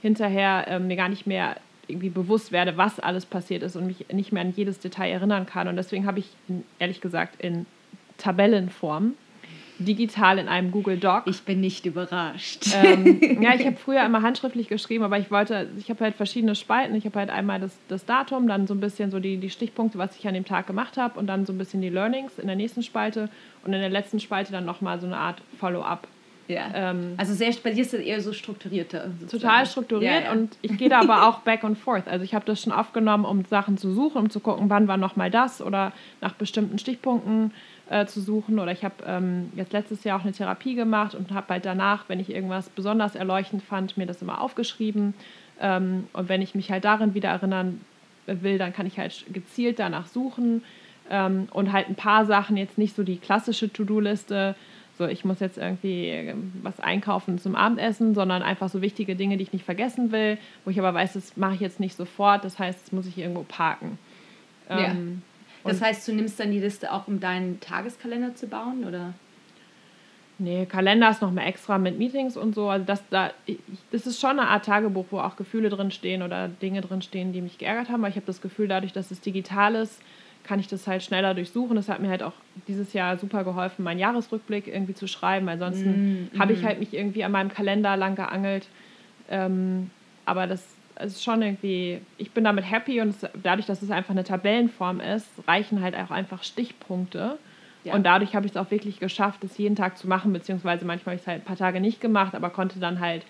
hinterher 0.00 0.66
ähm, 0.68 0.86
mir 0.86 0.96
gar 0.96 1.08
nicht 1.08 1.26
mehr 1.26 1.56
irgendwie 1.88 2.08
bewusst 2.08 2.52
werde, 2.52 2.76
was 2.76 3.00
alles 3.00 3.26
passiert 3.26 3.64
ist 3.64 3.74
und 3.74 3.88
mich 3.88 4.06
nicht 4.12 4.30
mehr 4.30 4.42
an 4.42 4.52
jedes 4.54 4.78
Detail 4.78 5.10
erinnern 5.10 5.46
kann. 5.46 5.66
Und 5.66 5.74
deswegen 5.74 6.06
habe 6.06 6.20
ich, 6.20 6.28
ehrlich 6.78 7.00
gesagt, 7.00 7.42
in 7.42 7.66
Tabellenform 8.16 9.14
digital 9.80 10.38
in 10.38 10.48
einem 10.48 10.70
Google 10.70 10.98
Doc. 10.98 11.24
Ich 11.26 11.42
bin 11.42 11.60
nicht 11.60 11.86
überrascht. 11.86 12.66
Ähm, 12.74 13.20
ja, 13.42 13.54
ich 13.54 13.66
habe 13.66 13.76
früher 13.76 14.04
immer 14.04 14.22
handschriftlich 14.22 14.68
geschrieben, 14.68 15.04
aber 15.04 15.18
ich 15.18 15.30
wollte, 15.30 15.68
ich 15.78 15.90
habe 15.90 16.04
halt 16.04 16.14
verschiedene 16.14 16.54
Spalten. 16.54 16.94
Ich 16.94 17.04
habe 17.04 17.18
halt 17.18 17.30
einmal 17.30 17.60
das, 17.60 17.76
das 17.88 18.04
Datum, 18.04 18.46
dann 18.46 18.66
so 18.66 18.74
ein 18.74 18.80
bisschen 18.80 19.10
so 19.10 19.18
die, 19.18 19.38
die 19.38 19.50
Stichpunkte, 19.50 19.98
was 19.98 20.16
ich 20.16 20.28
an 20.28 20.34
dem 20.34 20.44
Tag 20.44 20.66
gemacht 20.66 20.96
habe 20.96 21.18
und 21.18 21.26
dann 21.26 21.46
so 21.46 21.52
ein 21.52 21.58
bisschen 21.58 21.80
die 21.80 21.88
Learnings 21.88 22.38
in 22.38 22.46
der 22.46 22.56
nächsten 22.56 22.82
Spalte 22.82 23.28
und 23.64 23.72
in 23.72 23.80
der 23.80 23.90
letzten 23.90 24.20
Spalte 24.20 24.52
dann 24.52 24.64
nochmal 24.64 25.00
so 25.00 25.06
eine 25.06 25.16
Art 25.16 25.42
Follow-up. 25.58 26.06
Ja. 26.50 26.66
Ähm, 26.74 27.14
also 27.16 27.32
sehr, 27.32 27.54
bei 27.62 27.72
dir 27.72 27.82
ist 27.82 27.92
das 27.92 28.00
eher 28.00 28.20
so 28.20 28.32
strukturierter. 28.32 29.10
Total 29.30 29.64
strukturiert 29.66 30.12
ja, 30.12 30.20
ja. 30.22 30.32
und 30.32 30.56
ich 30.62 30.76
gehe 30.76 30.88
da 30.88 31.00
aber 31.00 31.26
auch 31.28 31.40
back 31.40 31.62
and 31.64 31.78
forth. 31.78 32.08
Also 32.08 32.24
ich 32.24 32.34
habe 32.34 32.44
das 32.44 32.60
schon 32.60 32.72
aufgenommen, 32.72 33.24
um 33.24 33.44
Sachen 33.44 33.78
zu 33.78 33.92
suchen, 33.92 34.18
um 34.18 34.30
zu 34.30 34.40
gucken, 34.40 34.68
wann 34.68 34.88
war 34.88 34.96
nochmal 34.96 35.30
das 35.30 35.62
oder 35.62 35.92
nach 36.20 36.34
bestimmten 36.34 36.78
Stichpunkten 36.78 37.52
äh, 37.90 38.06
zu 38.06 38.20
suchen. 38.20 38.58
Oder 38.58 38.72
ich 38.72 38.84
habe 38.84 38.94
ähm, 39.06 39.52
jetzt 39.56 39.72
letztes 39.72 40.04
Jahr 40.04 40.18
auch 40.18 40.24
eine 40.24 40.32
Therapie 40.32 40.74
gemacht 40.74 41.14
und 41.14 41.32
habe 41.32 41.54
halt 41.54 41.66
danach, 41.66 42.04
wenn 42.08 42.20
ich 42.20 42.30
irgendwas 42.30 42.70
besonders 42.70 43.14
erleuchtend 43.14 43.62
fand, 43.62 43.98
mir 43.98 44.06
das 44.06 44.22
immer 44.22 44.40
aufgeschrieben. 44.40 45.12
Ähm, 45.60 46.06
und 46.12 46.28
wenn 46.28 46.40
ich 46.40 46.54
mich 46.54 46.70
halt 46.70 46.84
darin 46.84 47.14
wieder 47.14 47.28
erinnern 47.28 47.80
will, 48.26 48.58
dann 48.58 48.72
kann 48.72 48.86
ich 48.86 48.98
halt 48.98 49.24
gezielt 49.32 49.78
danach 49.78 50.06
suchen 50.06 50.62
ähm, 51.10 51.48
und 51.52 51.72
halt 51.72 51.88
ein 51.88 51.96
paar 51.96 52.24
Sachen, 52.24 52.56
jetzt 52.56 52.78
nicht 52.78 52.94
so 52.94 53.02
die 53.02 53.16
klassische 53.16 53.72
To-Do-Liste, 53.72 54.54
so 54.96 55.06
ich 55.06 55.24
muss 55.24 55.40
jetzt 55.40 55.58
irgendwie 55.58 56.10
ähm, 56.10 56.52
was 56.62 56.78
einkaufen 56.78 57.38
zum 57.38 57.56
Abendessen, 57.56 58.14
sondern 58.14 58.42
einfach 58.42 58.68
so 58.68 58.82
wichtige 58.82 59.16
Dinge, 59.16 59.36
die 59.36 59.42
ich 59.42 59.52
nicht 59.52 59.64
vergessen 59.64 60.12
will, 60.12 60.38
wo 60.64 60.70
ich 60.70 60.78
aber 60.78 60.94
weiß, 60.94 61.14
das 61.14 61.36
mache 61.36 61.54
ich 61.54 61.60
jetzt 61.60 61.80
nicht 61.80 61.96
sofort, 61.96 62.44
das 62.44 62.58
heißt, 62.58 62.80
das 62.82 62.92
muss 62.92 63.06
ich 63.06 63.18
irgendwo 63.18 63.42
parken. 63.42 63.98
Ja. 64.68 64.94
Das 65.64 65.82
heißt, 65.82 66.06
du 66.08 66.12
nimmst 66.12 66.40
dann 66.40 66.50
die 66.50 66.60
Liste 66.60 66.92
auch, 66.92 67.06
um 67.06 67.20
deinen 67.20 67.60
Tageskalender 67.60 68.34
zu 68.34 68.46
bauen, 68.46 68.84
oder? 68.84 69.14
Nee, 70.38 70.64
Kalender 70.64 71.10
ist 71.10 71.20
nochmal 71.20 71.46
extra 71.46 71.76
mit 71.76 71.98
Meetings 71.98 72.38
und 72.38 72.54
so. 72.54 72.70
Also 72.70 72.86
das, 72.86 73.02
da, 73.10 73.30
ich, 73.44 73.58
das 73.90 74.06
ist 74.06 74.18
schon 74.18 74.38
eine 74.38 74.48
Art 74.48 74.64
Tagebuch, 74.64 75.04
wo 75.10 75.18
auch 75.18 75.36
Gefühle 75.36 75.68
drinstehen 75.68 76.22
oder 76.22 76.48
Dinge 76.48 76.80
drinstehen, 76.80 77.34
die 77.34 77.42
mich 77.42 77.58
geärgert 77.58 77.90
haben. 77.90 78.00
Aber 78.00 78.08
ich 78.08 78.16
habe 78.16 78.26
das 78.26 78.40
Gefühl, 78.40 78.66
dadurch, 78.66 78.94
dass 78.94 79.10
es 79.10 79.20
digital 79.20 79.74
ist, 79.74 80.00
kann 80.42 80.58
ich 80.58 80.66
das 80.66 80.86
halt 80.86 81.02
schneller 81.02 81.34
durchsuchen. 81.34 81.76
Das 81.76 81.90
hat 81.90 82.00
mir 82.00 82.08
halt 82.08 82.22
auch 82.22 82.32
dieses 82.66 82.94
Jahr 82.94 83.18
super 83.18 83.44
geholfen, 83.44 83.82
meinen 83.82 83.98
Jahresrückblick 83.98 84.66
irgendwie 84.66 84.94
zu 84.94 85.06
schreiben. 85.06 85.46
Ansonsten 85.50 86.30
mm, 86.34 86.40
habe 86.40 86.54
ich 86.54 86.62
mm. 86.62 86.64
halt 86.64 86.80
mich 86.80 86.94
irgendwie 86.94 87.22
an 87.22 87.32
meinem 87.32 87.50
Kalender 87.50 87.94
lang 87.98 88.16
geangelt. 88.16 88.66
Ähm, 89.28 89.90
aber 90.24 90.46
das 90.46 90.64
ist 91.02 91.24
schon 91.24 91.42
irgendwie, 91.42 92.00
ich 92.18 92.30
bin 92.32 92.44
damit 92.44 92.70
happy 92.70 93.00
und 93.00 93.08
es, 93.10 93.26
dadurch, 93.42 93.66
dass 93.66 93.82
es 93.82 93.90
einfach 93.90 94.10
eine 94.10 94.24
Tabellenform 94.24 95.00
ist, 95.00 95.28
reichen 95.46 95.82
halt 95.82 95.94
auch 95.94 96.10
einfach 96.10 96.42
Stichpunkte. 96.42 97.38
Ja. 97.84 97.94
Und 97.94 98.04
dadurch 98.04 98.34
habe 98.34 98.46
ich 98.46 98.52
es 98.52 98.56
auch 98.56 98.70
wirklich 98.70 99.00
geschafft, 99.00 99.42
es 99.42 99.56
jeden 99.56 99.76
Tag 99.76 99.96
zu 99.96 100.06
machen, 100.06 100.32
beziehungsweise 100.32 100.84
manchmal 100.84 101.14
habe 101.14 101.16
ich 101.16 101.22
es 101.22 101.26
halt 101.26 101.42
ein 101.42 101.44
paar 101.44 101.56
Tage 101.56 101.80
nicht 101.80 102.00
gemacht, 102.00 102.34
aber 102.34 102.50
konnte 102.50 102.78
dann 102.78 103.00
halt 103.00 103.24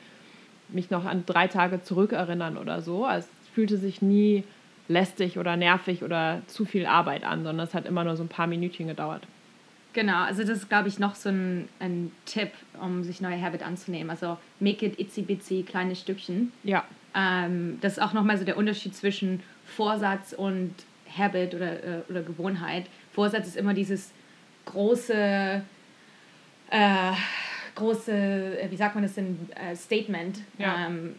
mich 0.68 0.90
noch 0.90 1.04
an 1.04 1.24
drei 1.26 1.46
Tage 1.46 1.82
zurückerinnern 1.82 2.56
oder 2.56 2.82
so. 2.82 3.04
Also 3.04 3.28
es 3.42 3.48
fühlte 3.48 3.76
sich 3.76 4.02
nie 4.02 4.44
lästig 4.88 5.38
oder 5.38 5.56
nervig 5.56 6.02
oder 6.02 6.42
zu 6.48 6.64
viel 6.64 6.86
Arbeit 6.86 7.24
an, 7.24 7.44
sondern 7.44 7.66
es 7.66 7.74
hat 7.74 7.86
immer 7.86 8.02
nur 8.04 8.16
so 8.16 8.24
ein 8.24 8.28
paar 8.28 8.48
Minütchen 8.48 8.88
gedauert. 8.88 9.22
Genau, 9.92 10.24
also 10.24 10.42
das 10.42 10.58
ist, 10.58 10.68
glaube 10.68 10.88
ich, 10.88 10.98
noch 10.98 11.14
so 11.14 11.30
ein, 11.30 11.68
ein 11.80 12.12
Tipp, 12.24 12.52
um 12.80 13.02
sich 13.02 13.20
neue 13.20 13.40
Habit 13.40 13.62
anzunehmen. 13.62 14.10
Also 14.10 14.38
make 14.60 14.86
it 14.86 14.98
itsy 15.00 15.22
bitsy, 15.22 15.64
kleine 15.64 15.96
Stückchen. 15.96 16.52
Ja. 16.62 16.84
Ähm, 17.14 17.78
das 17.80 17.94
ist 17.94 17.98
auch 17.98 18.12
nochmal 18.12 18.38
so 18.38 18.44
der 18.44 18.56
Unterschied 18.56 18.94
zwischen 18.94 19.42
Vorsatz 19.64 20.32
und 20.32 20.74
Habit 21.16 21.54
oder, 21.54 21.72
äh, 21.82 22.02
oder 22.08 22.22
Gewohnheit. 22.22 22.86
Vorsatz 23.12 23.48
ist 23.48 23.56
immer 23.56 23.74
dieses 23.74 24.12
große, 24.66 25.62
äh, 26.70 27.12
große, 27.74 28.12
äh, 28.12 28.70
wie 28.70 28.76
sagt 28.76 28.94
man 28.94 29.02
das 29.02 29.14
denn, 29.14 29.36
äh, 29.56 29.74
Statement. 29.74 30.38
Ja. 30.58 30.86
Ähm, 30.86 31.16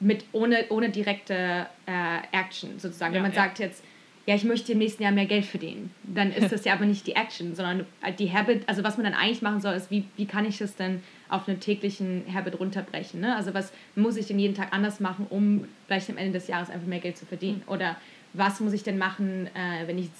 mit 0.00 0.24
ohne, 0.30 0.66
ohne 0.68 0.90
direkte 0.90 1.66
äh, 1.86 2.18
Action 2.30 2.78
sozusagen. 2.78 3.12
Ja, 3.12 3.16
Wenn 3.16 3.22
man 3.22 3.32
ja. 3.32 3.42
sagt 3.42 3.58
jetzt, 3.58 3.82
ja, 4.28 4.34
ich 4.34 4.44
möchte 4.44 4.72
im 4.72 4.78
nächsten 4.78 5.02
Jahr 5.02 5.12
mehr 5.12 5.24
Geld 5.24 5.46
verdienen, 5.46 5.90
dann 6.02 6.32
ist 6.32 6.52
das 6.52 6.66
ja 6.66 6.74
aber 6.74 6.84
nicht 6.84 7.06
die 7.06 7.16
Action, 7.16 7.54
sondern 7.54 7.86
die 8.18 8.30
Habit, 8.30 8.68
also 8.68 8.84
was 8.84 8.98
man 8.98 9.04
dann 9.04 9.14
eigentlich 9.14 9.40
machen 9.40 9.62
soll, 9.62 9.72
ist, 9.72 9.90
wie, 9.90 10.04
wie 10.18 10.26
kann 10.26 10.44
ich 10.44 10.58
das 10.58 10.76
denn 10.76 11.00
auf 11.30 11.48
einen 11.48 11.60
täglichen 11.60 12.24
Habit 12.34 12.60
runterbrechen? 12.60 13.22
Ne? 13.22 13.34
Also 13.34 13.54
was 13.54 13.72
muss 13.94 14.18
ich 14.18 14.26
denn 14.26 14.38
jeden 14.38 14.54
Tag 14.54 14.74
anders 14.74 15.00
machen, 15.00 15.26
um 15.30 15.64
vielleicht 15.86 16.10
am 16.10 16.18
Ende 16.18 16.32
des 16.32 16.46
Jahres 16.46 16.68
einfach 16.68 16.86
mehr 16.86 16.98
Geld 16.98 17.16
zu 17.16 17.24
verdienen? 17.24 17.62
Mhm. 17.64 17.72
Oder 17.72 17.96
was 18.34 18.60
muss 18.60 18.74
ich 18.74 18.82
denn 18.82 18.98
machen, 18.98 19.46
äh, 19.54 19.86
wenn 19.86 19.96
ich 19.96 20.10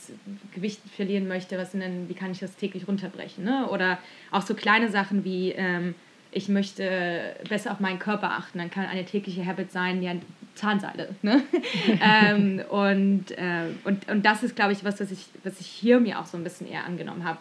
Gewicht 0.54 0.80
verlieren 0.96 1.28
möchte? 1.28 1.58
Was 1.58 1.72
denn, 1.72 2.08
wie 2.08 2.14
kann 2.14 2.30
ich 2.30 2.38
das 2.38 2.56
täglich 2.56 2.88
runterbrechen? 2.88 3.44
Ne? 3.44 3.68
Oder 3.68 3.98
auch 4.30 4.40
so 4.40 4.54
kleine 4.54 4.88
Sachen 4.88 5.22
wie, 5.26 5.52
ähm, 5.52 5.94
ich 6.30 6.48
möchte 6.48 7.34
besser 7.48 7.72
auf 7.72 7.80
meinen 7.80 7.98
Körper 7.98 8.32
achten, 8.32 8.58
dann 8.58 8.70
kann 8.70 8.86
eine 8.86 9.04
tägliche 9.04 9.44
Habit 9.46 9.72
sein, 9.72 10.02
ja, 10.02 10.12
Zahnseide. 10.54 11.14
Ne? 11.22 11.42
ähm, 12.02 12.62
und, 12.68 13.30
äh, 13.32 13.66
und, 13.84 14.08
und 14.08 14.26
das 14.26 14.42
ist, 14.42 14.56
glaube 14.56 14.72
ich, 14.72 14.84
was, 14.84 15.00
was 15.00 15.10
ich, 15.10 15.26
was 15.44 15.60
ich 15.60 15.66
hier 15.66 16.00
mir 16.00 16.18
auch 16.18 16.26
so 16.26 16.36
ein 16.36 16.44
bisschen 16.44 16.68
eher 16.68 16.84
angenommen 16.84 17.24
habe. 17.24 17.38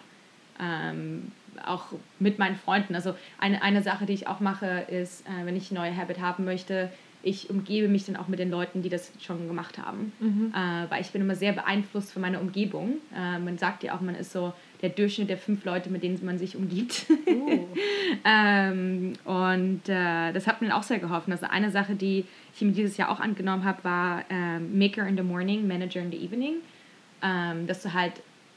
Ähm, 0.59 1.31
auch 1.65 1.87
mit 2.19 2.37
meinen 2.37 2.55
Freunden. 2.55 2.95
Also 2.95 3.15
eine, 3.39 3.61
eine 3.63 3.81
Sache, 3.81 4.05
die 4.05 4.13
ich 4.13 4.27
auch 4.27 4.39
mache, 4.39 4.85
ist, 4.89 5.25
äh, 5.27 5.45
wenn 5.45 5.55
ich 5.55 5.71
eine 5.71 5.79
neue 5.79 5.97
Habit 5.97 6.21
haben 6.21 6.45
möchte, 6.45 6.89
ich 7.23 7.49
umgebe 7.49 7.87
mich 7.87 8.05
dann 8.05 8.15
auch 8.15 8.27
mit 8.27 8.39
den 8.39 8.49
Leuten, 8.49 8.81
die 8.81 8.89
das 8.89 9.11
schon 9.19 9.47
gemacht 9.47 9.77
haben. 9.77 10.13
Mhm. 10.19 10.53
Äh, 10.53 10.89
weil 10.89 11.01
ich 11.01 11.09
bin 11.09 11.21
immer 11.21 11.35
sehr 11.35 11.51
beeinflusst 11.51 12.13
von 12.13 12.21
meiner 12.21 12.39
Umgebung. 12.39 12.97
Äh, 13.15 13.39
man 13.39 13.57
sagt 13.57 13.83
ja 13.83 13.95
auch, 13.95 14.01
man 14.01 14.15
ist 14.15 14.31
so 14.31 14.53
der 14.81 14.89
Durchschnitt 14.89 15.29
der 15.29 15.37
fünf 15.37 15.65
Leute, 15.65 15.89
mit 15.89 16.03
denen 16.03 16.23
man 16.23 16.37
sich 16.37 16.55
umgibt. 16.55 17.05
Uh. 17.27 17.67
ähm, 18.25 19.13
und 19.25 19.81
äh, 19.89 20.31
das 20.31 20.47
hat 20.47 20.61
mir 20.61 20.75
auch 20.75 20.83
sehr 20.83 20.99
geholfen. 20.99 21.31
Also 21.31 21.47
eine 21.47 21.71
Sache, 21.71 21.95
die 21.95 22.25
ich 22.55 22.61
mir 22.61 22.71
dieses 22.71 22.97
Jahr 22.97 23.09
auch 23.09 23.19
angenommen 23.19 23.65
habe, 23.65 23.83
war 23.83 24.23
ähm, 24.29 24.77
Maker 24.77 25.07
in 25.07 25.17
the 25.17 25.23
Morning, 25.23 25.67
Manager 25.67 26.01
in 26.01 26.11
the 26.11 26.17
Evening. 26.17 26.55
Ähm, 27.23 27.65
dass 27.65 27.81
du 27.81 27.93
halt 27.93 28.13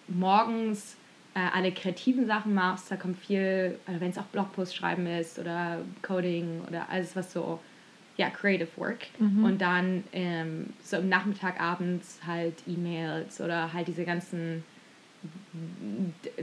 morgens 0.07 0.97
äh, 1.35 1.41
alle 1.55 1.73
kreativen 1.73 2.27
Sachen 2.27 2.53
machst, 2.53 2.91
da 2.91 2.97
kommt 2.97 3.19
viel, 3.19 3.79
wenn 3.87 4.11
es 4.11 4.19
auch 4.19 4.25
Blogpost 4.25 4.75
schreiben 4.75 5.07
ist 5.07 5.39
oder 5.39 5.79
Coding 6.03 6.61
oder 6.69 6.89
alles, 6.91 7.17
was 7.17 7.33
so, 7.33 7.61
ja, 8.21 8.29
Creative 8.29 8.69
Work. 8.77 9.07
Mhm. 9.19 9.45
Und 9.45 9.63
dann 9.63 10.05
ähm, 10.13 10.67
so 10.83 10.99
im 10.99 11.09
Nachmittag, 11.09 11.59
abends 11.59 12.21
halt 12.27 12.55
E-Mails 12.67 13.41
oder 13.41 13.73
halt 13.73 13.89
diese 13.89 14.05
ganzen 14.05 14.63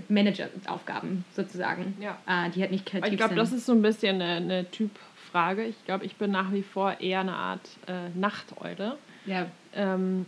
Manager-Aufgaben 0.10 1.24
sozusagen, 1.36 1.96
ja. 2.00 2.18
äh, 2.28 2.50
die 2.50 2.62
halt 2.62 2.72
nicht 2.72 2.88
kreativ 2.88 3.12
ich 3.12 3.18
glaub, 3.18 3.30
sind. 3.30 3.38
Ich 3.38 3.44
glaube, 3.44 3.50
das 3.50 3.52
ist 3.52 3.66
so 3.68 3.74
ein 3.74 3.84
bisschen 3.84 4.22
eine, 4.22 4.38
eine 4.38 4.72
Typfrage. 4.72 5.66
Ich 5.66 5.86
glaube, 5.86 6.06
ich 6.06 6.16
bin 6.16 6.32
nach 6.32 6.52
wie 6.52 6.64
vor 6.64 7.00
eher 7.00 7.20
eine 7.20 7.34
Art 7.34 7.70
äh, 7.88 8.10
Nachteule. 8.16 8.98
Ja. 9.28 9.46
Ähm, 9.76 10.26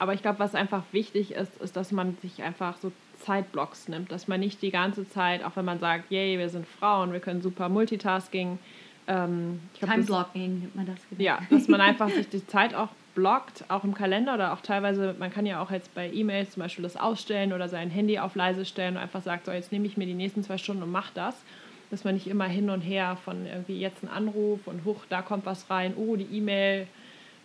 aber 0.00 0.14
ich 0.14 0.22
glaube, 0.22 0.40
was 0.40 0.56
einfach 0.56 0.82
wichtig 0.90 1.32
ist, 1.32 1.60
ist, 1.60 1.76
dass 1.76 1.92
man 1.92 2.16
sich 2.22 2.42
einfach 2.42 2.76
so 2.76 2.90
Zeitblocks 3.20 3.88
nimmt, 3.88 4.10
dass 4.10 4.26
man 4.26 4.40
nicht 4.40 4.62
die 4.62 4.70
ganze 4.70 5.08
Zeit, 5.08 5.44
auch 5.44 5.54
wenn 5.54 5.64
man 5.64 5.78
sagt, 5.78 6.10
yay, 6.10 6.38
wir 6.38 6.48
sind 6.48 6.66
Frauen, 6.66 7.12
wir 7.12 7.20
können 7.20 7.42
super 7.42 7.68
Multitasking. 7.68 8.58
Ähm, 9.08 9.60
Time-Blocking 9.80 10.60
nennt 10.60 10.76
man 10.76 10.86
das. 10.86 10.96
Genau. 11.10 11.22
Ja, 11.22 11.40
dass 11.50 11.66
man 11.66 11.80
einfach 11.80 12.10
sich 12.10 12.28
die 12.28 12.46
Zeit 12.46 12.74
auch 12.74 12.90
blockt, 13.14 13.64
auch 13.68 13.82
im 13.82 13.94
Kalender 13.94 14.34
oder 14.34 14.52
auch 14.52 14.60
teilweise, 14.60 15.16
man 15.18 15.32
kann 15.32 15.44
ja 15.44 15.60
auch 15.60 15.70
jetzt 15.72 15.92
bei 15.94 16.08
E-Mails 16.12 16.52
zum 16.52 16.62
Beispiel 16.62 16.84
das 16.84 16.96
ausstellen 16.96 17.52
oder 17.52 17.68
sein 17.68 17.90
Handy 17.90 18.18
auf 18.18 18.36
leise 18.36 18.64
stellen 18.64 18.96
und 18.96 19.02
einfach 19.02 19.22
sagt, 19.22 19.46
so 19.46 19.52
jetzt 19.52 19.72
nehme 19.72 19.86
ich 19.86 19.96
mir 19.96 20.06
die 20.06 20.14
nächsten 20.14 20.44
zwei 20.44 20.58
Stunden 20.58 20.82
und 20.82 20.92
mache 20.92 21.10
das. 21.14 21.34
Dass 21.90 22.04
man 22.04 22.14
nicht 22.14 22.26
immer 22.26 22.44
hin 22.44 22.68
und 22.68 22.82
her 22.82 23.16
von 23.24 23.46
irgendwie 23.46 23.80
jetzt 23.80 24.04
ein 24.04 24.08
Anruf 24.08 24.60
und 24.66 24.84
huch, 24.84 25.06
da 25.08 25.22
kommt 25.22 25.46
was 25.46 25.70
rein, 25.70 25.94
oh, 25.96 26.16
die 26.16 26.28
E-Mail, 26.36 26.86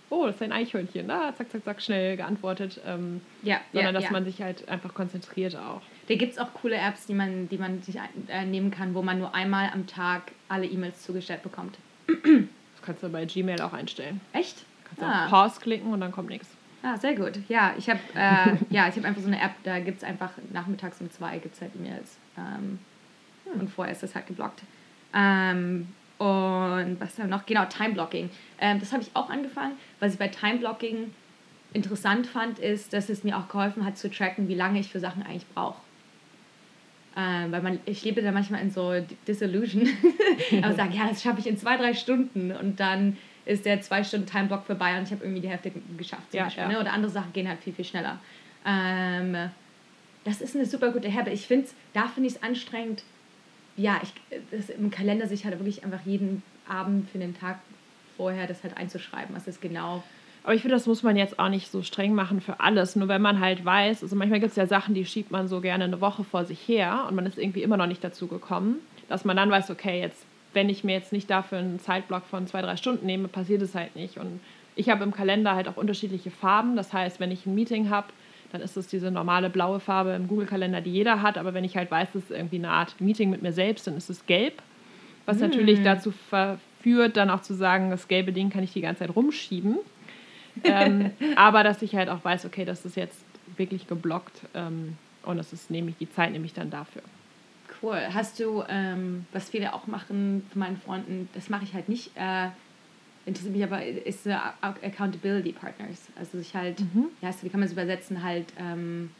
oh, 0.10 0.25
das 0.25 0.36
ist 0.36 0.41
ein 0.41 0.51
Eichhörnchen, 0.51 1.08
da, 1.08 1.34
zack, 1.36 1.50
zack, 1.50 1.63
zack, 1.63 1.82
schnell 1.82 2.17
geantwortet. 2.17 2.79
Ähm, 2.86 3.22
ja, 3.41 3.62
sondern 3.72 3.96
ja, 3.96 4.00
dass 4.00 4.10
ja. 4.10 4.12
man 4.12 4.25
sich 4.25 4.41
halt 4.41 4.67
einfach 4.70 4.93
konzentriert 4.93 5.55
auch. 5.55 5.82
Da 6.08 6.15
gibt 6.15 6.34
es 6.34 6.38
auch 6.38 6.53
coole 6.53 6.75
Apps, 6.75 7.05
die 7.05 7.13
man, 7.13 7.48
die 7.50 7.58
man 7.58 7.82
sich 7.82 7.96
äh, 8.27 8.46
nehmen 8.46 8.70
kann, 8.70 8.93
wo 8.93 9.01
man 9.01 9.17
nur 9.17 9.34
einmal 9.34 9.70
am 9.74 9.88
Tag 9.88 10.34
alle 10.53 10.67
E-Mails 10.67 11.01
zugestellt 11.03 11.43
bekommt. 11.43 11.77
Das 12.07 12.81
kannst 12.86 13.03
du 13.03 13.10
bei 13.10 13.25
Gmail 13.25 13.62
auch 13.62 13.74
einstellen. 13.74 14.22
Echt? 14.33 14.65
Kannst 14.86 15.03
ah. 15.03 15.25
auf 15.25 15.31
Pause 15.31 15.60
klicken 15.62 15.91
und 15.91 16.01
dann 16.01 16.12
kommt 16.12 16.29
nichts. 16.29 16.48
Ah, 16.83 16.98
sehr 16.98 17.15
gut. 17.15 17.39
Ja, 17.48 17.74
ich 17.77 17.89
habe 17.89 18.00
äh, 18.13 18.57
ja, 18.69 18.86
hab 18.86 19.05
einfach 19.05 19.22
so 19.22 19.27
eine 19.27 19.41
App, 19.41 19.53
da 19.63 19.79
gibt 19.79 20.00
es 20.00 20.03
einfach 20.03 20.31
nachmittags 20.51 21.00
um 21.00 21.10
zwei 21.10 21.38
gibt's 21.39 21.62
halt 21.62 21.72
E-Mails. 21.75 22.17
Ähm, 22.38 22.79
hm. 23.45 23.62
Und 23.62 23.69
vorher 23.69 23.93
ist 23.93 24.03
das 24.03 24.15
halt 24.15 24.27
geblockt. 24.27 24.62
Ähm, 25.13 25.88
und 26.17 26.98
was 27.00 27.17
haben 27.17 27.29
wir 27.29 27.38
noch? 27.38 27.45
Genau, 27.45 27.65
Time-Blocking. 27.65 28.29
Ähm, 28.60 28.79
das 28.79 28.91
habe 28.91 29.01
ich 29.01 29.12
auch 29.13 29.29
angefangen. 29.29 29.74
Was 30.00 30.13
ich 30.13 30.19
bei 30.19 30.27
Time-Blocking 30.27 31.13
interessant 31.72 32.27
fand, 32.27 32.60
ist, 32.60 32.93
dass 32.93 33.10
es 33.10 33.24
mir 33.24 33.38
auch 33.38 33.48
geholfen 33.48 33.86
hat 33.86 33.98
zu 33.98 34.12
tracken, 34.12 34.48
wie 34.48 34.55
lange 34.55 34.79
ich 34.79 34.91
für 34.91 35.00
Sachen 35.00 35.24
eigentlich 35.24 35.48
brauche. 35.53 35.81
Ähm, 37.15 37.51
weil 37.51 37.62
man, 37.62 37.79
ich 37.86 38.03
lebe 38.03 38.22
da 38.22 38.32
manchmal 38.32 38.62
in 38.62 38.72
so 38.72 38.93
Disillusion. 39.27 39.88
Aber 40.63 40.74
sage, 40.74 40.96
ja, 40.96 41.08
das 41.08 41.22
schaffe 41.22 41.39
ich 41.39 41.48
in 41.48 41.58
zwei, 41.58 41.77
drei 41.77 41.93
Stunden. 41.93 42.51
Und 42.51 42.79
dann 42.79 43.17
ist 43.46 43.65
der 43.65 43.82
zwei 43.82 44.03
Stunden 44.03 44.25
Timeblock 44.25 44.65
vorbei 44.65 44.98
und 44.98 45.03
ich 45.03 45.12
habe 45.12 45.24
irgendwie 45.24 45.41
die 45.41 45.50
Hälfte 45.50 45.72
geschafft. 45.98 46.32
Zum 46.32 46.39
ja, 46.39 46.46
Beispiel, 46.46 46.63
ja. 46.63 46.70
Ne? 46.70 46.79
Oder 46.79 46.93
andere 46.93 47.12
Sachen 47.12 47.34
gehen 47.34 47.48
halt 47.48 47.60
viel, 47.60 47.74
viel 47.74 47.86
schneller. 47.86 48.20
Ähm, 48.65 49.51
das 50.24 50.41
ist 50.41 50.55
eine 50.55 50.65
super 50.65 50.91
gute 50.91 51.13
Habit. 51.13 51.34
Ich 51.34 51.48
finde 51.48 51.67
da 51.93 52.08
finde 52.08 52.29
ich 52.29 52.36
es 52.36 52.43
anstrengend, 52.43 53.03
ja, 53.75 54.00
ich, 54.01 54.13
das 54.51 54.70
im 54.70 54.91
Kalender 54.91 55.27
sich 55.27 55.46
halt 55.46 55.60
wirklich 55.60 55.84
einfach 55.84 56.05
jeden 56.05 56.43
Abend 56.67 57.10
für 57.10 57.17
den 57.17 57.38
Tag 57.38 57.60
vorher 58.15 58.48
das 58.48 58.63
halt 58.63 58.77
einzuschreiben, 58.77 59.36
was 59.36 59.48
ist 59.48 59.62
genau. 59.62 60.03
Aber 60.44 60.54
ich 60.54 60.62
finde, 60.62 60.76
das 60.76 60.88
muss 60.88 61.04
man 61.04 61.16
jetzt 61.16 61.40
auch 61.40 61.48
nicht 61.48 61.72
so 61.72 61.82
streng 61.84 62.14
machen 62.14 62.42
für 62.42 62.60
alles. 62.60 62.98
Nur 62.98 63.08
wenn 63.08 63.22
man 63.22 63.40
halt 63.40 63.64
weiß, 63.64 64.04
also 64.04 64.16
manchmal 64.16 64.42
gibt 64.42 64.52
es 64.52 64.58
ja 64.58 64.68
Sachen, 64.68 64.94
die 64.94 65.06
schiebt 65.06 65.32
man 65.32 65.48
so 65.48 65.62
gerne 65.62 65.86
eine 65.86 66.02
Woche 66.02 66.26
vor 66.26 66.44
sich 66.44 66.68
her 66.68 67.06
und 67.08 67.16
man 67.16 67.26
ist 67.26 67.38
irgendwie 67.38 67.64
immer 67.64 67.78
noch 67.78 67.88
nicht 67.88 68.04
dazu 68.04 68.28
gekommen, 68.28 68.76
dass 69.08 69.24
man 69.24 69.38
dann 69.38 69.50
weiß, 69.50 69.72
okay, 69.72 70.02
jetzt, 70.02 70.26
wenn 70.54 70.68
ich 70.68 70.84
mir 70.84 70.94
jetzt 70.94 71.14
nicht 71.14 71.30
dafür 71.30 71.60
einen 71.60 71.80
Zeitblock 71.80 72.26
von 72.26 72.46
zwei, 72.46 72.62
drei 72.62 72.76
Stunden 72.76 73.06
nehme, 73.06 73.30
passiert 73.30 73.62
es 73.62 73.74
halt 73.74 73.96
nicht. 73.96 74.18
Und 74.18 74.42
ich 74.76 74.90
habe 74.90 75.04
im 75.06 75.14
Kalender 75.14 75.56
halt 75.56 75.70
auch 75.70 75.78
unterschiedliche 75.78 76.30
Farben. 76.30 76.76
Das 76.76 76.92
heißt, 76.92 77.22
wenn 77.22 77.32
ich 77.32 77.46
ein 77.46 77.56
Meeting 77.56 77.90
habe, 77.90 78.08
dann 78.52 78.62
ist 78.62 78.76
es 78.76 78.88
diese 78.88 79.12
normale 79.12 79.50
blaue 79.50 79.80
Farbe 79.80 80.12
im 80.12 80.28
Google-Kalender, 80.28 80.82
die 80.82 80.92
jeder 80.92 81.22
hat. 81.22 81.38
Aber 81.38 81.54
wenn 81.54 81.64
ich 81.64 81.78
halt 81.78 81.90
weiß, 81.90 82.10
es 82.16 82.26
ist 82.26 82.32
irgendwie 82.32 82.58
eine 82.58 82.70
Art 82.70 83.00
Meeting 83.00 83.30
mit 83.30 83.42
mir 83.42 83.54
selbst, 83.54 83.88
dann 83.88 83.96
ist 83.96 84.10
es 84.10 84.26
gelb. 84.26 84.62
Was 85.26 85.38
mm. 85.38 85.42
natürlich 85.42 85.84
dazu 85.84 86.12
verführt, 86.12 87.18
dann 87.18 87.30
auch 87.30 87.42
zu 87.42 87.54
sagen, 87.54 87.90
das 87.90 88.08
gelbe 88.08 88.34
Ding 88.34 88.50
kann 88.50 88.64
ich 88.64 88.74
die 88.74 88.82
ganze 88.82 89.00
Zeit 89.00 89.16
rumschieben. 89.16 89.78
Ähm, 90.63 91.12
aber 91.36 91.63
dass 91.63 91.81
ich 91.81 91.95
halt 91.95 92.10
auch 92.10 92.24
weiß, 92.24 92.45
okay, 92.45 92.65
das 92.65 92.86
ist 92.86 92.95
jetzt 92.95 93.19
wirklich 93.57 93.88
geblockt 93.88 94.41
ähm, 94.53 94.98
und 95.24 95.38
das 95.38 95.53
ist 95.53 95.72
nämlich 95.72 95.98
die 95.98 96.12
Zeit 96.12 96.31
nehme 96.31 96.45
ich 96.45 96.53
dann 96.53 96.69
dafür. 96.69 97.01
Cool. 97.81 98.00
Hast 98.13 98.39
du, 98.39 98.63
ähm, 98.69 99.25
was 99.33 99.50
viele 99.50 99.74
auch 99.74 99.88
machen 99.88 100.45
von 100.51 100.60
meinen 100.60 100.77
Freunden, 100.77 101.29
das 101.33 101.50
mache 101.50 101.63
ich 101.65 101.74
halt 101.74 101.89
nicht, 101.89 102.12
äh, 102.15 102.48
interessiert 103.25 103.53
mich 103.53 103.63
aber, 103.63 103.86
ist 103.86 104.25
uh, 104.25 104.31
Accountability 104.62 105.53
Partners. 105.53 106.07
Also 106.17 106.38
sich 106.38 106.55
halt, 106.55 106.79
mhm. 106.79 107.07
ja, 107.22 107.29
wie 107.41 107.50
kann 107.50 107.60
man 107.60 107.67
es 107.67 107.74
übersetzen, 107.74 108.24
halt 108.24 108.45
ähm, 108.57 109.12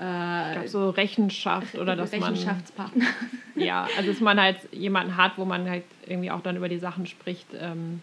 äh, 0.00 0.46
ich 0.46 0.52
glaube 0.52 0.68
so 0.68 0.90
Rechenschaft 0.90 1.74
oder 1.76 1.96
dass 1.96 2.12
Rechenschaftspartner. 2.12 3.04
man 3.54 3.64
ja, 3.64 3.86
also 3.96 4.10
dass 4.10 4.20
man 4.20 4.40
halt 4.40 4.58
jemanden 4.72 5.16
hat, 5.16 5.32
wo 5.36 5.44
man 5.44 5.68
halt 5.68 5.84
irgendwie 6.06 6.30
auch 6.30 6.40
dann 6.40 6.56
über 6.56 6.68
die 6.68 6.78
Sachen 6.78 7.06
spricht, 7.06 7.48
ähm, 7.58 8.02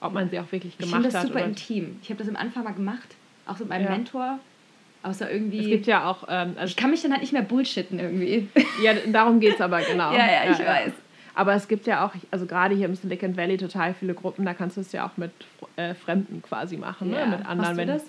ob 0.00 0.12
man 0.12 0.30
sie 0.30 0.38
auch 0.38 0.50
wirklich 0.52 0.78
gemacht 0.78 0.94
hat. 0.94 1.06
Ich 1.06 1.10
finde 1.10 1.22
das 1.22 1.26
super 1.26 1.44
intim. 1.44 1.98
Ich 2.02 2.10
habe 2.10 2.18
das 2.18 2.28
am 2.28 2.36
Anfang 2.36 2.64
mal 2.64 2.72
gemacht, 2.72 3.16
auch 3.46 3.58
mit 3.58 3.68
meinem 3.68 3.84
ja. 3.84 3.90
Mentor. 3.90 4.38
Außer 5.02 5.30
irgendwie. 5.30 5.60
Es 5.60 5.66
gibt 5.66 5.86
ja 5.86 6.10
auch. 6.10 6.24
Ähm, 6.28 6.54
also 6.56 6.70
ich 6.70 6.76
kann 6.76 6.90
mich 6.90 7.02
dann 7.02 7.12
halt 7.12 7.20
nicht 7.20 7.32
mehr 7.32 7.42
bullshitten 7.42 7.98
irgendwie. 7.98 8.48
Ja, 8.82 8.94
darum 9.06 9.40
geht 9.40 9.54
es 9.54 9.60
aber 9.60 9.80
genau. 9.82 10.12
ja, 10.12 10.26
ja, 10.26 10.50
ich 10.52 10.58
ja, 10.58 10.66
weiß. 10.66 10.92
Aber 11.34 11.54
es 11.54 11.68
gibt 11.68 11.86
ja 11.86 12.04
auch, 12.04 12.12
also 12.30 12.46
gerade 12.46 12.74
hier 12.74 12.86
im 12.86 12.94
Silicon 12.94 13.36
Valley 13.36 13.56
total 13.56 13.94
viele 13.94 14.14
Gruppen, 14.14 14.44
da 14.44 14.54
kannst 14.54 14.76
du 14.76 14.80
es 14.80 14.92
ja 14.92 15.06
auch 15.06 15.16
mit 15.16 15.30
äh, 15.76 15.94
Fremden 15.94 16.42
quasi 16.42 16.76
machen, 16.76 17.10
ne? 17.10 17.20
ja. 17.20 17.26
ne? 17.26 17.36
mit 17.38 17.46
anderen. 17.46 17.76
Du 17.76 17.86
das? 17.86 18.04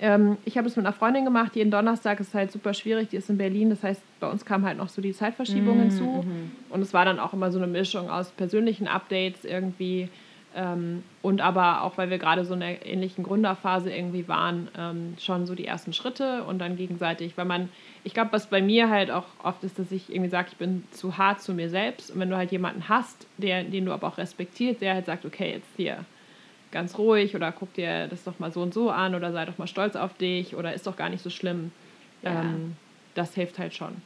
Ähm, 0.00 0.36
ich 0.44 0.58
habe 0.58 0.66
es 0.66 0.76
mit 0.76 0.84
einer 0.84 0.92
Freundin 0.92 1.24
gemacht, 1.24 1.54
jeden 1.54 1.70
Donnerstag 1.70 2.18
ist 2.18 2.34
halt 2.34 2.50
super 2.50 2.74
schwierig, 2.74 3.08
die 3.10 3.16
ist 3.16 3.30
in 3.30 3.38
Berlin, 3.38 3.70
das 3.70 3.84
heißt, 3.84 4.02
bei 4.18 4.28
uns 4.28 4.44
kam 4.44 4.64
halt 4.64 4.78
noch 4.78 4.88
so 4.88 5.00
die 5.02 5.12
Zeitverschiebung 5.12 5.76
mhm. 5.76 5.82
hinzu. 5.82 6.04
Mhm. 6.04 6.52
Und 6.70 6.82
es 6.82 6.92
war 6.92 7.04
dann 7.04 7.20
auch 7.20 7.32
immer 7.32 7.52
so 7.52 7.58
eine 7.58 7.68
Mischung 7.68 8.10
aus 8.10 8.30
persönlichen 8.30 8.88
Updates 8.88 9.44
irgendwie 9.44 10.08
ähm, 10.54 11.02
und 11.22 11.40
aber 11.40 11.82
auch, 11.82 11.96
weil 11.96 12.10
wir 12.10 12.18
gerade 12.18 12.44
so 12.44 12.54
in 12.54 12.62
einer 12.62 12.84
ähnlichen 12.84 13.24
Gründerphase 13.24 13.90
irgendwie 13.90 14.28
waren, 14.28 14.68
ähm, 14.76 15.14
schon 15.18 15.46
so 15.46 15.54
die 15.54 15.66
ersten 15.66 15.92
Schritte 15.92 16.44
und 16.44 16.58
dann 16.58 16.76
gegenseitig, 16.76 17.36
weil 17.36 17.46
man, 17.46 17.70
ich 18.04 18.12
glaube, 18.12 18.32
was 18.32 18.46
bei 18.46 18.60
mir 18.60 18.90
halt 18.90 19.10
auch 19.10 19.24
oft 19.42 19.64
ist, 19.64 19.78
dass 19.78 19.90
ich 19.90 20.10
irgendwie 20.10 20.30
sage, 20.30 20.48
ich 20.52 20.58
bin 20.58 20.84
zu 20.90 21.16
hart 21.16 21.40
zu 21.40 21.54
mir 21.54 21.70
selbst 21.70 22.10
und 22.10 22.20
wenn 22.20 22.28
du 22.28 22.36
halt 22.36 22.52
jemanden 22.52 22.88
hast, 22.88 23.26
der, 23.38 23.64
den 23.64 23.86
du 23.86 23.92
aber 23.92 24.06
auch 24.08 24.18
respektierst, 24.18 24.82
der 24.82 24.94
halt 24.94 25.06
sagt, 25.06 25.24
okay, 25.24 25.52
jetzt 25.52 25.70
hier 25.76 26.04
ganz 26.70 26.98
ruhig 26.98 27.34
oder 27.34 27.52
guck 27.52 27.72
dir 27.74 28.08
das 28.08 28.24
doch 28.24 28.38
mal 28.38 28.52
so 28.52 28.62
und 28.62 28.74
so 28.74 28.90
an 28.90 29.14
oder 29.14 29.32
sei 29.32 29.44
doch 29.44 29.58
mal 29.58 29.66
stolz 29.66 29.96
auf 29.96 30.14
dich 30.14 30.54
oder 30.54 30.74
ist 30.74 30.86
doch 30.86 30.96
gar 30.96 31.08
nicht 31.08 31.22
so 31.22 31.30
schlimm, 31.30 31.72
ja. 32.22 32.42
ähm, 32.42 32.76
das 33.14 33.34
hilft 33.34 33.58
halt 33.58 33.74
schon. 33.74 33.96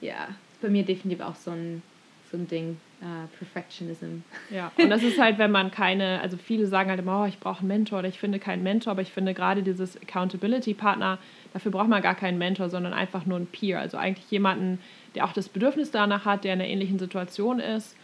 Ja, 0.00 0.28
bei 0.60 0.68
mir 0.68 0.84
definitiv 0.84 1.24
auch 1.24 1.36
so 1.36 1.50
ein, 1.50 1.82
so 2.30 2.36
ein 2.36 2.46
Ding 2.48 2.76
Uh, 3.06 3.28
Perfectionism. 3.38 4.22
Ja, 4.50 4.72
und 4.76 4.90
das 4.90 5.04
ist 5.04 5.20
halt, 5.20 5.38
wenn 5.38 5.52
man 5.52 5.70
keine, 5.70 6.20
also 6.22 6.36
viele 6.36 6.66
sagen 6.66 6.90
halt 6.90 6.98
immer, 6.98 7.22
oh, 7.22 7.26
ich 7.26 7.38
brauche 7.38 7.60
einen 7.60 7.68
Mentor 7.68 8.00
oder 8.00 8.08
ich 8.08 8.18
finde 8.18 8.40
keinen 8.40 8.64
Mentor, 8.64 8.90
aber 8.92 9.02
ich 9.02 9.12
finde 9.12 9.32
gerade 9.32 9.62
dieses 9.62 10.00
Accountability-Partner, 10.02 11.18
dafür 11.52 11.70
braucht 11.70 11.88
man 11.88 12.02
gar 12.02 12.16
keinen 12.16 12.36
Mentor, 12.36 12.68
sondern 12.68 12.92
einfach 12.92 13.24
nur 13.24 13.36
einen 13.36 13.46
Peer. 13.46 13.78
Also 13.78 13.96
eigentlich 13.96 14.28
jemanden, 14.32 14.80
der 15.14 15.24
auch 15.24 15.32
das 15.32 15.48
Bedürfnis 15.48 15.92
danach 15.92 16.24
hat, 16.24 16.42
der 16.42 16.54
in 16.54 16.60
einer 16.60 16.68
ähnlichen 16.68 16.98
Situation 16.98 17.60
ist. 17.60 17.94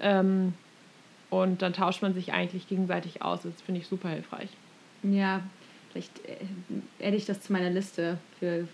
Ähm, 0.00 0.54
und 1.28 1.60
dann 1.60 1.74
tauscht 1.74 2.00
man 2.00 2.14
sich 2.14 2.32
eigentlich 2.32 2.66
gegenseitig 2.66 3.20
aus. 3.20 3.42
Das 3.42 3.60
finde 3.60 3.82
ich 3.82 3.88
super 3.88 4.08
hilfreich. 4.08 4.48
Ja, 5.02 5.42
vielleicht 5.90 6.18
äh, 6.24 7.06
adde 7.06 7.16
ich 7.16 7.26
das 7.26 7.42
zu 7.42 7.52
meiner 7.52 7.70
Liste 7.70 8.16
für 8.38 8.66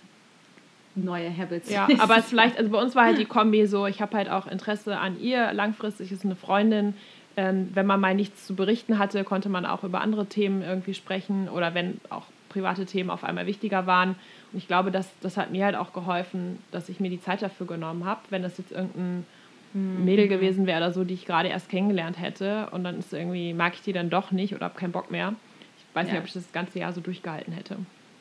neue 0.94 1.34
Habits. 1.37 1.70
Ja, 1.70 1.88
aber 1.99 2.18
es 2.18 2.26
vielleicht, 2.26 2.58
also 2.58 2.70
bei 2.70 2.78
uns 2.80 2.94
war 2.94 3.04
halt 3.04 3.18
die 3.18 3.25
Kombi 3.25 3.66
so, 3.66 3.87
ich 3.87 4.00
habe 4.00 4.16
halt 4.16 4.28
auch 4.28 4.46
Interesse 4.46 4.99
an 4.99 5.20
ihr, 5.20 5.52
langfristig 5.52 6.12
ist 6.12 6.25
eine 6.25 6.37
Freundin. 6.37 6.94
Ähm, 7.34 7.70
wenn 7.72 7.87
man 7.87 7.99
mal 7.99 8.14
nichts 8.14 8.46
zu 8.46 8.54
berichten 8.54 8.99
hatte, 8.99 9.25
konnte 9.25 9.49
man 9.49 9.64
auch 9.64 9.84
über 9.84 10.02
andere 10.02 10.26
Themen 10.26 10.62
irgendwie 10.62 10.92
sprechen 10.92 11.49
oder 11.49 11.72
wenn 11.72 11.99
auch 12.11 12.26
private 12.50 12.84
Themen 12.84 13.08
auf 13.08 13.25
einmal 13.25 13.46
wichtiger 13.46 13.87
waren. 13.87 14.11
Und 14.52 14.58
ich 14.58 14.68
glaube, 14.68 14.90
das, 14.90 15.11
das 15.22 15.38
hat 15.38 15.50
mir 15.50 15.64
halt 15.64 15.75
auch 15.75 15.94
geholfen, 15.94 16.58
dass 16.70 16.90
ich 16.90 17.00
mir 17.00 17.08
die 17.08 17.22
Zeit 17.22 17.40
dafür 17.40 17.66
genommen 17.66 18.04
habe. 18.04 18.20
Wenn 18.28 18.42
das 18.42 18.58
jetzt 18.58 18.70
irgendein 18.70 19.25
mhm. 19.72 20.04
Mädel 20.04 20.28
gewesen 20.28 20.66
wäre 20.66 20.78
oder 20.78 20.92
so, 20.92 21.04
die 21.04 21.14
ich 21.14 21.25
gerade 21.25 21.49
erst 21.49 21.70
kennengelernt 21.70 22.20
hätte 22.20 22.68
und 22.72 22.84
dann 22.84 22.99
ist 22.99 23.14
irgendwie, 23.14 23.54
mag 23.54 23.72
ich 23.75 23.80
die 23.80 23.94
dann 23.94 24.11
doch 24.11 24.30
nicht 24.30 24.54
oder 24.54 24.66
habe 24.66 24.78
keinen 24.78 24.92
Bock 24.92 25.11
mehr. 25.11 25.34
Ich 25.78 25.96
weiß 25.96 26.08
ja. 26.08 26.12
nicht, 26.12 26.20
ob 26.20 26.26
ich 26.26 26.34
das 26.34 26.52
ganze 26.52 26.78
Jahr 26.78 26.92
so 26.92 27.00
durchgehalten 27.00 27.54
hätte. 27.54 27.78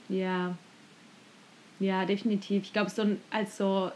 Ja, 0.08 0.56
ja, 1.82 2.06
definitiv. 2.06 2.64
Ich 2.64 2.74
glaube, 2.74 2.90
so 2.90 3.06
als 3.32 3.58
so. 3.58 3.92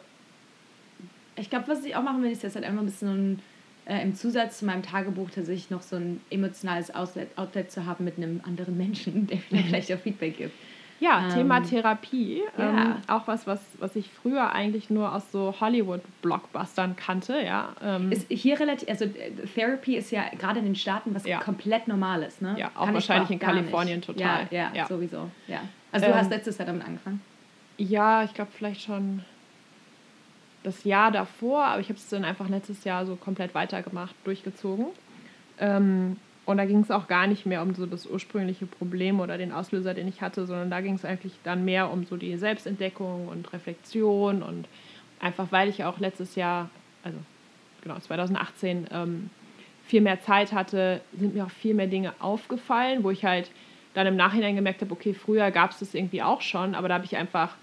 Ich 1.38 1.50
glaube, 1.50 1.68
was 1.68 1.84
ich 1.86 1.96
auch 1.96 2.02
machen 2.02 2.24
will, 2.24 2.32
ist 2.32 2.44
jetzt 2.44 2.56
halt 2.56 2.66
einfach 2.66 2.82
ein 2.82 2.86
bisschen 2.86 3.42
äh, 3.86 4.02
im 4.02 4.16
Zusatz 4.16 4.60
zu 4.60 4.66
meinem 4.66 4.84
Tagebuch 4.84 5.30
tatsächlich 5.30 5.70
noch 5.70 5.82
so 5.82 5.98
ein 5.98 6.22
emotionales 6.30 6.94
Outlet, 6.94 7.30
Outlet 7.38 7.72
zu 7.72 7.86
haben 7.86 8.06
mit 8.06 8.18
einem 8.18 8.42
anderen 8.46 8.78
Menschen, 8.78 9.28
der 9.28 9.38
mir 9.52 9.64
vielleicht 9.64 9.92
auch 9.94 10.00
Feedback 10.00 10.38
gibt. 10.38 10.54
Ja, 11.02 11.26
ähm, 11.26 11.34
Thema 11.34 11.60
Therapie. 11.60 12.42
Ja. 12.58 12.70
Ähm, 12.70 12.96
auch 13.08 13.28
was, 13.28 13.46
was, 13.46 13.60
was 13.80 13.96
ich 13.98 14.10
früher 14.10 14.54
eigentlich 14.54 14.90
nur 14.90 15.14
aus 15.14 15.30
so 15.32 15.54
Hollywood-Blockbustern 15.60 16.96
kannte, 16.96 17.40
ja. 17.44 17.76
Ähm, 17.84 18.14
ist 18.14 18.28
hier 18.30 18.60
relativ, 18.60 18.88
also 18.90 19.06
äh, 19.06 19.32
Therapy 19.54 19.98
ist 19.98 20.12
ja 20.12 20.24
gerade 20.40 20.60
in 20.60 20.66
den 20.66 20.76
Staaten 20.76 21.14
was 21.14 21.26
ja. 21.26 21.40
komplett 21.40 21.90
Normales, 21.90 22.40
ne? 22.40 22.56
Ja, 22.58 22.72
auch 22.76 22.86
Kann 22.86 22.94
wahrscheinlich 22.94 23.30
in 23.30 23.40
Kalifornien 23.40 23.98
nicht. 23.98 24.08
total. 24.08 24.48
Ja, 24.50 24.58
ja, 24.58 24.72
ja, 24.74 24.88
sowieso. 24.88 25.30
Ja. 25.48 25.60
Also 25.92 26.06
du 26.08 26.14
ähm, 26.14 26.18
hast 26.18 26.30
letztes 26.30 26.58
Jahr 26.58 26.66
damit 26.66 26.88
angefangen? 26.88 27.22
Ja, 27.78 28.24
ich 28.24 28.34
glaube 28.34 28.52
vielleicht 28.56 28.82
schon 28.82 29.24
das 30.64 30.84
Jahr 30.84 31.12
davor, 31.12 31.66
aber 31.66 31.82
ich 31.82 31.90
habe 31.90 32.00
es 32.00 32.10
dann 32.10 32.26
einfach 32.26 32.50
letztes 32.50 32.84
Jahr 32.84 33.06
so 33.06 33.16
komplett 33.16 33.54
weitergemacht, 33.54 34.16
durchgezogen. 34.24 34.88
Ähm, 35.60 36.18
und 36.46 36.58
da 36.58 36.66
ging 36.66 36.80
es 36.80 36.92
auch 36.92 37.08
gar 37.08 37.28
nicht 37.28 37.46
mehr 37.46 37.62
um 37.62 37.74
so 37.74 37.86
das 37.86 38.06
ursprüngliche 38.06 38.66
Problem 38.66 39.20
oder 39.20 39.38
den 39.38 39.52
Auslöser, 39.52 39.94
den 39.94 40.08
ich 40.08 40.22
hatte, 40.22 40.46
sondern 40.46 40.70
da 40.70 40.82
ging 40.82 40.94
es 40.96 41.06
eigentlich 41.06 41.34
dann 41.44 41.66
mehr 41.66 41.92
um 41.92 42.06
so 42.06 42.18
die 42.18 42.38
Selbstentdeckung 42.38 43.28
und 43.28 43.52
Reflexion 43.52 44.44
und 44.44 44.68
einfach, 45.20 45.52
weil 45.52 45.70
ich 45.70 45.84
auch 45.84 46.00
letztes 46.00 46.36
Jahr, 46.36 46.70
also 47.04 47.18
genau 47.82 48.00
2018, 48.00 48.88
ähm, 48.92 49.30
viel 49.86 50.02
mehr 50.02 50.22
Zeit 50.22 50.52
hatte, 50.52 51.02
sind 51.18 51.36
mir 51.36 51.46
auch 51.46 51.52
viel 51.52 51.74
mehr 51.74 51.88
Dinge 51.88 52.14
aufgefallen, 52.20 53.04
wo 53.04 53.12
ich 53.12 53.26
halt 53.26 53.50
dann 53.94 54.08
im 54.08 54.16
Nachhinein 54.16 54.56
gemerkt 54.56 54.82
habe, 54.82 54.92
okay, 54.92 55.14
früher 55.14 55.52
gab 55.52 55.72
es 55.72 55.80
das 55.80 55.94
irgendwie 55.94 56.22
auch 56.22 56.42
schon, 56.42 56.76
aber 56.76 56.90
da 56.90 56.96
habe 56.96 57.06
ich 57.06 57.16
einfach, 57.16 57.56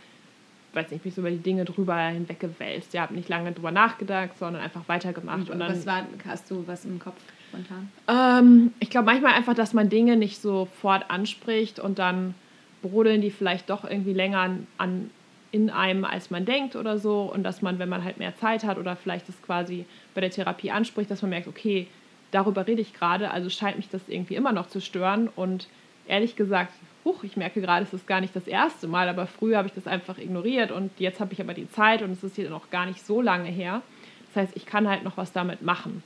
weiß 0.74 0.90
nicht, 0.90 1.04
mich 1.04 1.14
so 1.14 1.20
über 1.20 1.30
die 1.30 1.38
Dinge 1.38 1.64
drüber 1.64 1.98
hinweggewälzt. 1.98 2.94
Ja, 2.94 3.02
habe 3.02 3.14
nicht 3.14 3.28
lange 3.28 3.52
drüber 3.52 3.70
nachgedacht, 3.70 4.38
sondern 4.38 4.62
einfach 4.62 4.88
weitergemacht. 4.88 5.48
Und, 5.48 5.50
und 5.50 5.58
dann, 5.60 5.72
was 5.72 5.86
war, 5.86 6.06
hast 6.26 6.50
du 6.50 6.66
was 6.66 6.84
im 6.84 6.98
Kopf? 6.98 7.20
spontan? 7.52 7.90
Ähm, 8.08 8.72
ich 8.80 8.90
glaube 8.90 9.06
manchmal 9.06 9.34
einfach, 9.34 9.54
dass 9.54 9.72
man 9.74 9.88
Dinge 9.88 10.16
nicht 10.16 10.40
sofort 10.40 11.10
anspricht 11.10 11.78
und 11.78 11.98
dann 11.98 12.34
brodeln 12.80 13.20
die 13.20 13.30
vielleicht 13.30 13.70
doch 13.70 13.84
irgendwie 13.84 14.12
länger 14.12 14.38
an, 14.38 14.66
an 14.78 15.10
in 15.52 15.68
einem, 15.68 16.04
als 16.04 16.30
man 16.30 16.46
denkt 16.46 16.76
oder 16.76 16.98
so. 16.98 17.22
Und 17.22 17.42
dass 17.42 17.60
man, 17.60 17.78
wenn 17.78 17.88
man 17.88 18.02
halt 18.02 18.18
mehr 18.18 18.34
Zeit 18.36 18.64
hat 18.64 18.78
oder 18.78 18.96
vielleicht 18.96 19.28
das 19.28 19.40
quasi 19.42 19.84
bei 20.14 20.22
der 20.22 20.30
Therapie 20.30 20.70
anspricht, 20.70 21.10
dass 21.10 21.20
man 21.20 21.30
merkt, 21.30 21.46
okay, 21.46 21.86
darüber 22.30 22.66
rede 22.66 22.80
ich 22.80 22.94
gerade, 22.94 23.30
also 23.30 23.50
scheint 23.50 23.76
mich 23.76 23.90
das 23.90 24.08
irgendwie 24.08 24.34
immer 24.34 24.52
noch 24.52 24.68
zu 24.68 24.80
stören. 24.80 25.28
Und 25.36 25.68
ehrlich 26.08 26.36
gesagt, 26.36 26.72
huch, 27.04 27.24
ich 27.24 27.36
merke 27.36 27.60
gerade, 27.60 27.84
es 27.84 27.92
ist 27.92 28.06
gar 28.06 28.20
nicht 28.20 28.34
das 28.34 28.46
erste 28.46 28.86
Mal, 28.88 29.08
aber 29.08 29.26
früher 29.26 29.58
habe 29.58 29.68
ich 29.68 29.74
das 29.74 29.86
einfach 29.86 30.18
ignoriert 30.18 30.70
und 30.70 30.90
jetzt 30.98 31.20
habe 31.20 31.32
ich 31.32 31.40
aber 31.40 31.54
die 31.54 31.70
Zeit 31.70 32.02
und 32.02 32.12
es 32.12 32.22
ist 32.22 32.36
hier 32.36 32.50
noch 32.50 32.70
gar 32.70 32.86
nicht 32.86 33.04
so 33.04 33.20
lange 33.20 33.48
her. 33.48 33.82
Das 34.28 34.44
heißt, 34.44 34.56
ich 34.56 34.66
kann 34.66 34.88
halt 34.88 35.04
noch 35.04 35.16
was 35.16 35.32
damit 35.32 35.62
machen 35.62 36.02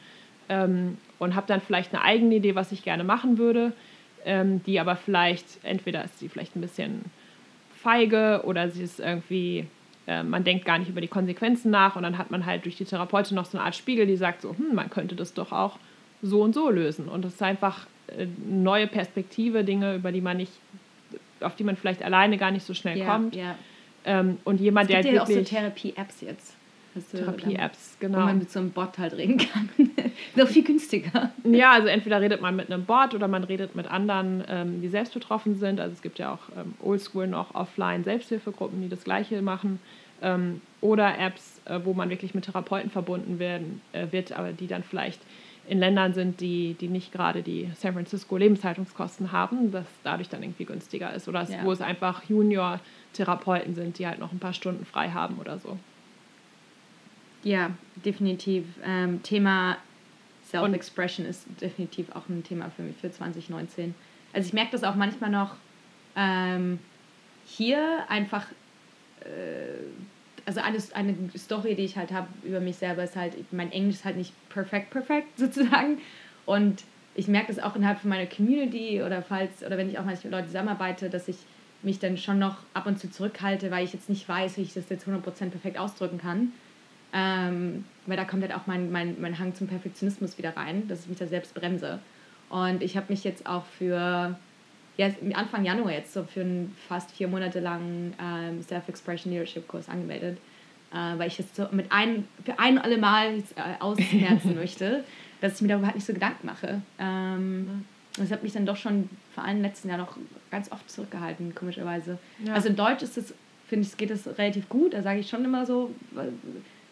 ähm, 0.48 0.98
und 1.18 1.34
habe 1.34 1.46
dann 1.46 1.60
vielleicht 1.60 1.94
eine 1.94 2.02
eigene 2.02 2.36
Idee, 2.36 2.54
was 2.54 2.72
ich 2.72 2.82
gerne 2.82 3.04
machen 3.04 3.38
würde, 3.38 3.72
ähm, 4.24 4.62
die 4.64 4.80
aber 4.80 4.96
vielleicht, 4.96 5.46
entweder 5.62 6.04
ist 6.04 6.18
sie 6.18 6.28
vielleicht 6.28 6.56
ein 6.56 6.60
bisschen 6.60 7.04
feige 7.82 8.42
oder 8.44 8.68
sie 8.70 8.82
ist 8.82 8.98
irgendwie, 8.98 9.66
äh, 10.06 10.22
man 10.22 10.44
denkt 10.44 10.64
gar 10.64 10.78
nicht 10.78 10.88
über 10.88 11.00
die 11.00 11.08
Konsequenzen 11.08 11.70
nach 11.70 11.96
und 11.96 12.02
dann 12.02 12.18
hat 12.18 12.30
man 12.30 12.46
halt 12.46 12.64
durch 12.64 12.76
die 12.76 12.84
Therapeutin 12.84 13.36
noch 13.36 13.46
so 13.46 13.58
eine 13.58 13.64
Art 13.64 13.76
Spiegel, 13.76 14.06
die 14.06 14.16
sagt 14.16 14.42
so, 14.42 14.56
hm, 14.56 14.74
man 14.74 14.90
könnte 14.90 15.14
das 15.14 15.34
doch 15.34 15.52
auch 15.52 15.78
so 16.22 16.42
und 16.42 16.54
so 16.54 16.70
lösen. 16.70 17.08
Und 17.08 17.24
das 17.24 17.34
ist 17.34 17.42
einfach 17.42 17.86
äh, 18.08 18.26
neue 18.48 18.86
Perspektive, 18.86 19.64
Dinge, 19.64 19.94
über 19.94 20.12
die 20.12 20.20
man 20.20 20.38
nicht, 20.38 20.52
auf 21.40 21.56
die 21.56 21.64
man 21.64 21.76
vielleicht 21.76 22.02
alleine 22.02 22.38
gar 22.38 22.50
nicht 22.50 22.64
so 22.64 22.74
schnell 22.74 22.98
ja, 22.98 23.06
kommt. 23.06 23.34
Ja. 23.34 23.56
Ähm, 24.04 24.38
und 24.44 24.60
jemand, 24.60 24.90
es 24.90 24.94
gibt 24.94 25.04
der 25.04 25.12
ja 25.12 25.20
wirklich 25.20 25.38
auch 25.38 25.44
so 25.44 25.48
Therapie-Apps 25.56 26.20
jetzt. 26.20 26.56
Therapie-Apps, 27.12 27.96
genau. 28.00 28.18
Wo 28.18 28.22
man 28.22 28.38
mit 28.38 28.50
so 28.50 28.58
einem 28.58 28.70
Bot 28.70 28.98
halt 28.98 29.14
reden 29.14 29.38
kann. 29.38 29.68
Noch 30.34 30.48
viel 30.48 30.64
günstiger. 30.64 31.30
Ja, 31.44 31.72
also 31.72 31.88
entweder 31.88 32.20
redet 32.20 32.40
man 32.40 32.56
mit 32.56 32.72
einem 32.72 32.84
Bot 32.84 33.14
oder 33.14 33.28
man 33.28 33.44
redet 33.44 33.76
mit 33.76 33.86
anderen, 33.86 34.44
ähm, 34.48 34.80
die 34.80 34.88
selbst 34.88 35.14
betroffen 35.14 35.56
sind. 35.56 35.80
Also 35.80 35.92
es 35.92 36.02
gibt 36.02 36.18
ja 36.18 36.32
auch 36.32 36.48
ähm, 36.58 36.74
oldschool 36.82 37.26
noch 37.26 37.54
offline 37.54 38.04
Selbsthilfegruppen, 38.04 38.80
die 38.80 38.88
das 38.88 39.04
Gleiche 39.04 39.42
machen. 39.42 39.78
Ähm, 40.22 40.62
oder 40.80 41.18
Apps, 41.18 41.60
äh, 41.66 41.80
wo 41.84 41.92
man 41.92 42.08
wirklich 42.08 42.34
mit 42.34 42.46
Therapeuten 42.46 42.90
verbunden 42.90 43.38
werden, 43.38 43.82
äh, 43.92 44.06
wird, 44.10 44.32
aber 44.32 44.52
die 44.52 44.66
dann 44.66 44.82
vielleicht 44.82 45.20
in 45.68 45.78
Ländern 45.78 46.14
sind, 46.14 46.40
die, 46.40 46.74
die 46.74 46.88
nicht 46.88 47.12
gerade 47.12 47.42
die 47.42 47.70
San 47.76 47.94
Francisco 47.94 48.36
Lebenshaltungskosten 48.36 49.32
haben, 49.32 49.72
das 49.72 49.86
dadurch 50.04 50.28
dann 50.28 50.42
irgendwie 50.42 50.64
günstiger 50.64 51.12
ist. 51.12 51.28
Oder 51.28 51.42
ja. 51.44 51.64
wo 51.64 51.72
es 51.72 51.80
einfach 51.80 52.22
Junior-Therapeuten 52.28 53.74
sind, 53.74 53.98
die 53.98 54.06
halt 54.06 54.18
noch 54.18 54.32
ein 54.32 54.38
paar 54.38 54.52
Stunden 54.52 54.84
frei 54.84 55.10
haben 55.10 55.38
oder 55.38 55.58
so. 55.58 55.78
Ja, 57.42 57.70
definitiv. 58.04 58.64
Ähm, 58.84 59.22
Thema 59.22 59.76
Self-Expression 60.50 61.26
ist 61.26 61.46
definitiv 61.60 62.10
auch 62.14 62.28
ein 62.28 62.44
Thema 62.44 62.70
für 62.70 62.82
mich 62.82 62.96
für 62.96 63.10
2019. 63.10 63.94
Also 64.32 64.46
ich 64.48 64.52
merke 64.52 64.72
das 64.72 64.84
auch 64.84 64.94
manchmal 64.94 65.30
noch 65.30 65.56
ähm, 66.16 66.78
hier 67.44 68.04
einfach, 68.08 68.46
äh, 69.20 69.78
also 70.46 70.60
eine, 70.60 70.78
eine 70.94 71.14
Story, 71.36 71.74
die 71.74 71.84
ich 71.84 71.96
halt 71.96 72.12
habe 72.12 72.28
über 72.44 72.60
mich 72.60 72.76
selber, 72.76 73.04
ist 73.04 73.16
halt, 73.16 73.34
mein 73.52 73.72
Englisch 73.72 73.96
ist 73.96 74.04
halt 74.04 74.16
nicht 74.16 74.32
perfekt, 74.48 74.90
perfekt 74.90 75.28
sozusagen. 75.38 75.98
Und 76.46 76.84
ich 77.14 77.28
merke 77.28 77.52
das 77.52 77.62
auch 77.62 77.74
innerhalb 77.76 77.98
von 77.98 78.10
meiner 78.10 78.26
Community 78.26 79.02
oder 79.02 79.22
falls, 79.22 79.64
oder 79.64 79.76
wenn 79.76 79.90
ich 79.90 79.98
auch 79.98 80.04
manchmal 80.04 80.30
mit 80.30 80.32
Leuten 80.32 80.46
zusammenarbeite, 80.46 81.10
dass 81.10 81.28
ich 81.28 81.36
mich 81.82 81.98
dann 81.98 82.16
schon 82.16 82.38
noch 82.38 82.58
ab 82.74 82.86
und 82.86 82.98
zu 82.98 83.10
zurückhalte, 83.10 83.70
weil 83.70 83.84
ich 83.84 83.92
jetzt 83.92 84.08
nicht 84.08 84.28
weiß, 84.28 84.56
wie 84.56 84.62
ich 84.62 84.74
das 84.74 84.88
jetzt 84.88 85.06
100% 85.06 85.20
perfekt 85.50 85.78
ausdrücken 85.78 86.18
kann. 86.18 86.52
Ähm, 87.12 87.84
weil 88.06 88.16
da 88.16 88.24
kommt 88.24 88.42
halt 88.42 88.54
auch 88.54 88.66
mein, 88.66 88.90
mein, 88.90 89.16
mein 89.20 89.38
Hang 89.38 89.54
zum 89.54 89.66
Perfektionismus 89.66 90.38
wieder 90.38 90.56
rein, 90.56 90.86
dass 90.88 91.02
ich 91.02 91.08
mich 91.08 91.18
da 91.18 91.26
selbst 91.26 91.54
bremse. 91.54 91.98
Und 92.48 92.82
ich 92.82 92.96
habe 92.96 93.06
mich 93.08 93.24
jetzt 93.24 93.46
auch 93.46 93.64
für, 93.78 94.38
ja, 94.96 95.10
Anfang 95.34 95.64
Januar 95.64 95.92
jetzt 95.92 96.12
so 96.12 96.24
für 96.24 96.40
einen 96.40 96.74
fast 96.88 97.10
vier 97.10 97.28
Monate 97.28 97.60
langen 97.60 98.14
ähm, 98.20 98.62
Self-Expression 98.62 99.32
Leadership 99.32 99.68
Kurs 99.68 99.88
angemeldet, 99.88 100.38
äh, 100.92 101.18
weil 101.18 101.28
ich 101.28 101.38
jetzt 101.38 101.56
so 101.56 101.68
mit 101.70 101.92
ein, 101.92 102.26
für 102.44 102.58
ein 102.58 102.78
alle 102.78 102.98
Mal 102.98 103.38
äh, 103.38 103.80
ausmerzen 103.80 104.54
möchte, 104.56 105.04
dass 105.40 105.56
ich 105.56 105.62
mir 105.62 105.68
darüber 105.68 105.86
halt 105.86 105.96
nicht 105.96 106.06
so 106.06 106.14
Gedanken 106.14 106.46
mache. 106.46 106.80
Ähm, 106.98 107.84
das 108.16 108.30
hat 108.30 108.42
mich 108.42 108.52
dann 108.52 108.64
doch 108.64 108.76
schon 108.76 109.10
vor 109.34 109.44
allem 109.44 109.58
im 109.58 109.62
letzten 109.62 109.90
Jahr 109.90 109.98
noch 109.98 110.16
ganz 110.50 110.72
oft 110.72 110.90
zurückgehalten, 110.90 111.54
komischerweise. 111.54 112.18
Ja. 112.44 112.54
Also 112.54 112.68
in 112.68 112.76
Deutsch 112.76 113.02
ist 113.02 113.18
es, 113.18 113.34
finde 113.68 113.86
ich, 113.86 113.96
geht 113.98 114.10
es 114.10 114.26
relativ 114.38 114.70
gut. 114.70 114.94
Da 114.94 115.02
sage 115.02 115.20
ich 115.20 115.28
schon 115.28 115.44
immer 115.44 115.66
so, 115.66 115.90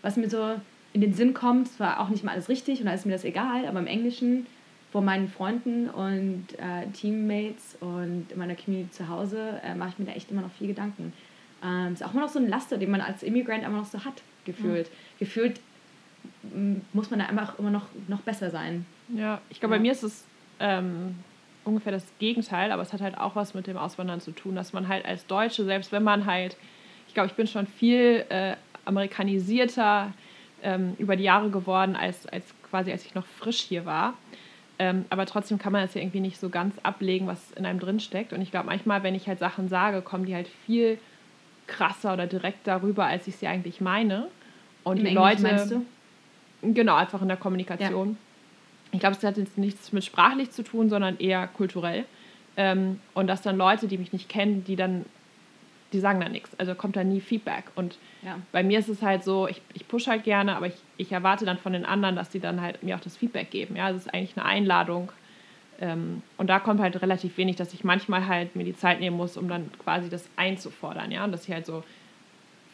was 0.02 0.16
mir 0.16 0.28
so 0.28 0.56
in 0.92 1.00
den 1.00 1.14
Sinn 1.14 1.32
kommt. 1.32 1.68
Es 1.68 1.80
war 1.80 2.00
auch 2.00 2.10
nicht 2.10 2.24
mal 2.24 2.32
alles 2.32 2.50
richtig 2.50 2.80
und 2.80 2.86
da 2.86 2.92
ist 2.92 3.06
mir 3.06 3.12
das 3.12 3.24
egal, 3.24 3.64
aber 3.66 3.78
im 3.78 3.86
Englischen 3.86 4.46
vor 4.94 5.02
meinen 5.02 5.28
Freunden 5.28 5.90
und 5.90 6.46
äh, 6.56 6.86
Teammates 6.92 7.76
und 7.80 8.26
in 8.30 8.38
meiner 8.38 8.54
Community 8.54 8.92
zu 8.92 9.08
Hause 9.08 9.60
äh, 9.64 9.74
mache 9.74 9.88
ich 9.88 9.98
mir 9.98 10.04
da 10.04 10.12
echt 10.12 10.30
immer 10.30 10.42
noch 10.42 10.52
viel 10.52 10.68
Gedanken. 10.68 11.12
Ähm, 11.64 11.94
ist 11.94 12.04
auch 12.04 12.12
immer 12.12 12.22
noch 12.22 12.28
so 12.28 12.38
ein 12.38 12.48
Laster, 12.48 12.78
den 12.78 12.92
man 12.92 13.00
als 13.00 13.24
Immigrant 13.24 13.64
immer 13.64 13.78
noch 13.78 13.86
so 13.86 14.04
hat, 14.04 14.22
gefühlt. 14.44 14.88
Mhm. 14.88 15.18
Gefühlt 15.18 15.60
muss 16.92 17.10
man 17.10 17.18
da 17.18 17.26
einfach 17.26 17.58
immer 17.58 17.72
noch, 17.72 17.86
noch 18.06 18.20
besser 18.20 18.52
sein. 18.52 18.86
Ja, 19.08 19.40
ich 19.50 19.58
glaube, 19.58 19.74
ja. 19.74 19.78
bei 19.78 19.82
mir 19.82 19.90
ist 19.90 20.04
es 20.04 20.26
ähm, 20.60 21.16
ungefähr 21.64 21.90
das 21.90 22.06
Gegenteil, 22.20 22.70
aber 22.70 22.82
es 22.82 22.92
hat 22.92 23.00
halt 23.00 23.18
auch 23.18 23.34
was 23.34 23.52
mit 23.52 23.66
dem 23.66 23.76
Auswandern 23.76 24.20
zu 24.20 24.30
tun, 24.30 24.54
dass 24.54 24.72
man 24.72 24.86
halt 24.86 25.04
als 25.06 25.26
Deutsche, 25.26 25.64
selbst 25.64 25.90
wenn 25.90 26.04
man 26.04 26.24
halt, 26.24 26.56
ich 27.08 27.14
glaube, 27.14 27.26
ich 27.26 27.34
bin 27.34 27.48
schon 27.48 27.66
viel 27.66 28.24
äh, 28.28 28.54
amerikanisierter 28.84 30.12
ähm, 30.62 30.94
über 30.98 31.16
die 31.16 31.24
Jahre 31.24 31.50
geworden, 31.50 31.96
als, 31.96 32.28
als 32.28 32.54
quasi 32.70 32.92
als 32.92 33.04
ich 33.04 33.16
noch 33.16 33.26
frisch 33.26 33.62
hier 33.62 33.84
war. 33.86 34.14
Ähm, 34.78 35.04
aber 35.10 35.26
trotzdem 35.26 35.58
kann 35.58 35.72
man 35.72 35.82
das 35.82 35.94
ja 35.94 36.00
irgendwie 36.00 36.20
nicht 36.20 36.38
so 36.38 36.48
ganz 36.48 36.74
ablegen, 36.82 37.26
was 37.26 37.52
in 37.52 37.64
einem 37.64 37.78
drin 37.78 38.00
steckt. 38.00 38.32
Und 38.32 38.40
ich 38.40 38.50
glaube, 38.50 38.66
manchmal, 38.66 39.02
wenn 39.02 39.14
ich 39.14 39.28
halt 39.28 39.38
Sachen 39.38 39.68
sage, 39.68 40.02
kommen 40.02 40.26
die 40.26 40.34
halt 40.34 40.48
viel 40.66 40.98
krasser 41.66 42.12
oder 42.12 42.26
direkt 42.26 42.66
darüber, 42.66 43.06
als 43.06 43.26
ich 43.26 43.36
sie 43.36 43.46
eigentlich 43.46 43.80
meine. 43.80 44.28
Und 44.82 44.98
Im 44.98 45.04
die 45.04 45.10
Englisch 45.10 45.38
Leute. 45.38 45.42
Meinst 45.42 45.70
du? 45.70 45.86
Genau, 46.62 46.96
einfach 46.96 47.22
in 47.22 47.28
der 47.28 47.36
Kommunikation. 47.36 48.10
Ja. 48.10 48.16
Ich 48.92 49.00
glaube, 49.00 49.16
es 49.16 49.22
hat 49.22 49.36
jetzt 49.36 49.58
nichts 49.58 49.92
mit 49.92 50.04
sprachlich 50.04 50.50
zu 50.50 50.62
tun, 50.62 50.88
sondern 50.88 51.18
eher 51.18 51.46
kulturell. 51.46 52.04
Ähm, 52.56 53.00
und 53.14 53.26
dass 53.26 53.42
dann 53.42 53.56
Leute, 53.56 53.88
die 53.88 53.98
mich 53.98 54.12
nicht 54.12 54.28
kennen, 54.28 54.64
die 54.64 54.76
dann 54.76 55.04
die 55.94 56.00
sagen 56.00 56.20
da 56.20 56.28
nichts. 56.28 56.50
Also 56.58 56.74
kommt 56.74 56.96
da 56.96 57.04
nie 57.04 57.20
Feedback. 57.20 57.64
Und 57.74 57.96
ja. 58.22 58.38
bei 58.52 58.62
mir 58.62 58.78
ist 58.78 58.88
es 58.88 59.00
halt 59.00 59.24
so, 59.24 59.48
ich, 59.48 59.62
ich 59.72 59.88
pushe 59.88 60.10
halt 60.10 60.24
gerne, 60.24 60.56
aber 60.56 60.66
ich, 60.66 60.74
ich 60.96 61.12
erwarte 61.12 61.44
dann 61.44 61.58
von 61.58 61.72
den 61.72 61.86
anderen, 61.86 62.16
dass 62.16 62.28
die 62.28 62.40
dann 62.40 62.60
halt 62.60 62.82
mir 62.82 62.96
auch 62.96 63.00
das 63.00 63.16
Feedback 63.16 63.50
geben. 63.50 63.76
Ja, 63.76 63.92
das 63.92 64.02
ist 64.02 64.14
eigentlich 64.14 64.36
eine 64.36 64.44
Einladung. 64.44 65.10
Ähm, 65.80 66.22
und 66.36 66.48
da 66.48 66.60
kommt 66.60 66.80
halt 66.80 67.00
relativ 67.00 67.36
wenig, 67.36 67.56
dass 67.56 67.72
ich 67.72 67.84
manchmal 67.84 68.26
halt 68.26 68.56
mir 68.56 68.64
die 68.64 68.76
Zeit 68.76 69.00
nehmen 69.00 69.16
muss, 69.16 69.36
um 69.36 69.48
dann 69.48 69.70
quasi 69.82 70.08
das 70.08 70.28
einzufordern. 70.36 71.10
Ja, 71.10 71.24
und 71.24 71.32
dass 71.32 71.46
ich 71.48 71.54
halt 71.54 71.66
so, 71.66 71.82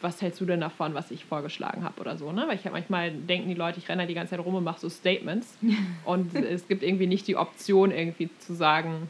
was 0.01 0.21
hältst 0.21 0.41
du 0.41 0.45
denn 0.45 0.61
davon, 0.61 0.93
was 0.93 1.11
ich 1.11 1.25
vorgeschlagen 1.25 1.83
habe 1.83 2.01
oder 2.01 2.17
so, 2.17 2.31
ne? 2.31 2.45
Weil 2.47 2.55
ich 2.55 2.63
halt 2.63 2.73
manchmal 2.73 3.11
denken 3.11 3.49
die 3.49 3.55
Leute, 3.55 3.79
ich 3.79 3.87
renne 3.87 4.07
die 4.07 4.13
ganze 4.13 4.31
Zeit 4.31 4.45
rum 4.45 4.55
und 4.55 4.63
mache 4.63 4.79
so 4.79 4.89
Statements. 4.89 5.57
und 6.05 6.35
es 6.35 6.67
gibt 6.67 6.83
irgendwie 6.83 7.07
nicht 7.07 7.27
die 7.27 7.35
Option, 7.35 7.91
irgendwie 7.91 8.29
zu 8.39 8.53
sagen, 8.53 9.09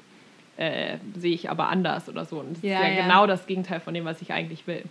äh, 0.61 0.97
sehe 1.15 1.33
ich 1.33 1.49
aber 1.49 1.69
anders 1.69 2.07
oder 2.09 2.25
so. 2.25 2.39
Und 2.39 2.57
das 2.57 2.63
ja, 2.63 2.79
ist 2.79 2.87
ja, 2.87 2.93
ja, 2.93 3.03
genau 3.03 3.27
das 3.27 3.47
Gegenteil 3.47 3.79
von 3.79 3.93
dem, 3.93 4.05
was 4.05 4.21
ich 4.21 4.31
eigentlich 4.31 4.67
will. 4.67 4.83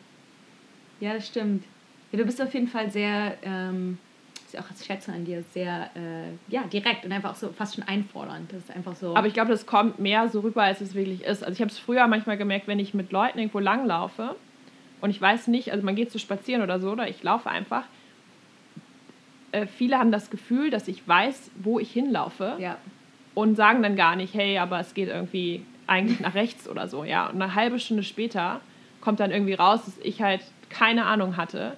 Ja, 1.00 1.14
das 1.14 1.26
stimmt. 1.26 1.64
Ja, 2.12 2.18
du 2.18 2.24
bist 2.24 2.42
auf 2.42 2.52
jeden 2.52 2.68
Fall 2.68 2.90
sehr 2.90 3.34
ähm, 3.42 3.98
was 4.52 4.54
ich 4.54 4.60
auch 4.60 4.84
schätze 4.84 5.12
an 5.12 5.24
dir, 5.24 5.42
sehr 5.52 5.90
äh, 5.94 6.52
ja, 6.52 6.62
direkt 6.64 7.04
und 7.04 7.12
einfach 7.12 7.34
so 7.34 7.50
fast 7.50 7.76
schon 7.76 7.84
einfordernd. 7.84 8.52
Das 8.52 8.64
ist 8.64 8.70
einfach 8.70 8.96
so. 8.96 9.16
Aber 9.16 9.26
ich 9.26 9.34
glaube, 9.34 9.50
das 9.50 9.66
kommt 9.66 9.98
mehr 9.98 10.28
so 10.28 10.40
rüber, 10.40 10.62
als 10.62 10.80
es 10.80 10.94
wirklich 10.94 11.22
ist. 11.22 11.42
Also 11.42 11.52
ich 11.52 11.60
habe 11.60 11.70
es 11.70 11.78
früher 11.78 12.06
manchmal 12.06 12.36
gemerkt, 12.36 12.66
wenn 12.66 12.78
ich 12.78 12.94
mit 12.94 13.12
Leuten 13.12 13.38
irgendwo 13.38 13.58
langlaufe 13.58 14.36
und 15.00 15.10
ich 15.10 15.20
weiß 15.20 15.48
nicht, 15.48 15.72
also 15.72 15.84
man 15.84 15.94
geht 15.94 16.10
zu 16.10 16.18
spazieren 16.18 16.62
oder 16.62 16.80
so, 16.80 16.90
oder 16.90 17.08
ich 17.08 17.22
laufe 17.22 17.48
einfach. 17.48 17.84
Äh, 19.52 19.66
viele 19.66 19.98
haben 19.98 20.12
das 20.12 20.30
Gefühl, 20.30 20.70
dass 20.70 20.88
ich 20.88 21.06
weiß, 21.06 21.50
wo 21.56 21.78
ich 21.78 21.90
hinlaufe. 21.92 22.56
Ja. 22.58 22.76
Und 23.34 23.54
sagen 23.54 23.82
dann 23.82 23.96
gar 23.96 24.16
nicht, 24.16 24.34
hey, 24.34 24.58
aber 24.58 24.80
es 24.80 24.94
geht 24.94 25.08
irgendwie 25.08 25.62
eigentlich 25.86 26.20
nach 26.20 26.34
rechts 26.34 26.68
oder 26.68 26.88
so, 26.88 27.04
ja. 27.04 27.28
Und 27.28 27.40
eine 27.40 27.54
halbe 27.54 27.78
Stunde 27.78 28.02
später 28.02 28.60
kommt 29.00 29.20
dann 29.20 29.30
irgendwie 29.30 29.54
raus, 29.54 29.84
dass 29.84 29.98
ich 30.02 30.22
halt 30.22 30.40
keine 30.68 31.06
Ahnung 31.06 31.36
hatte, 31.36 31.76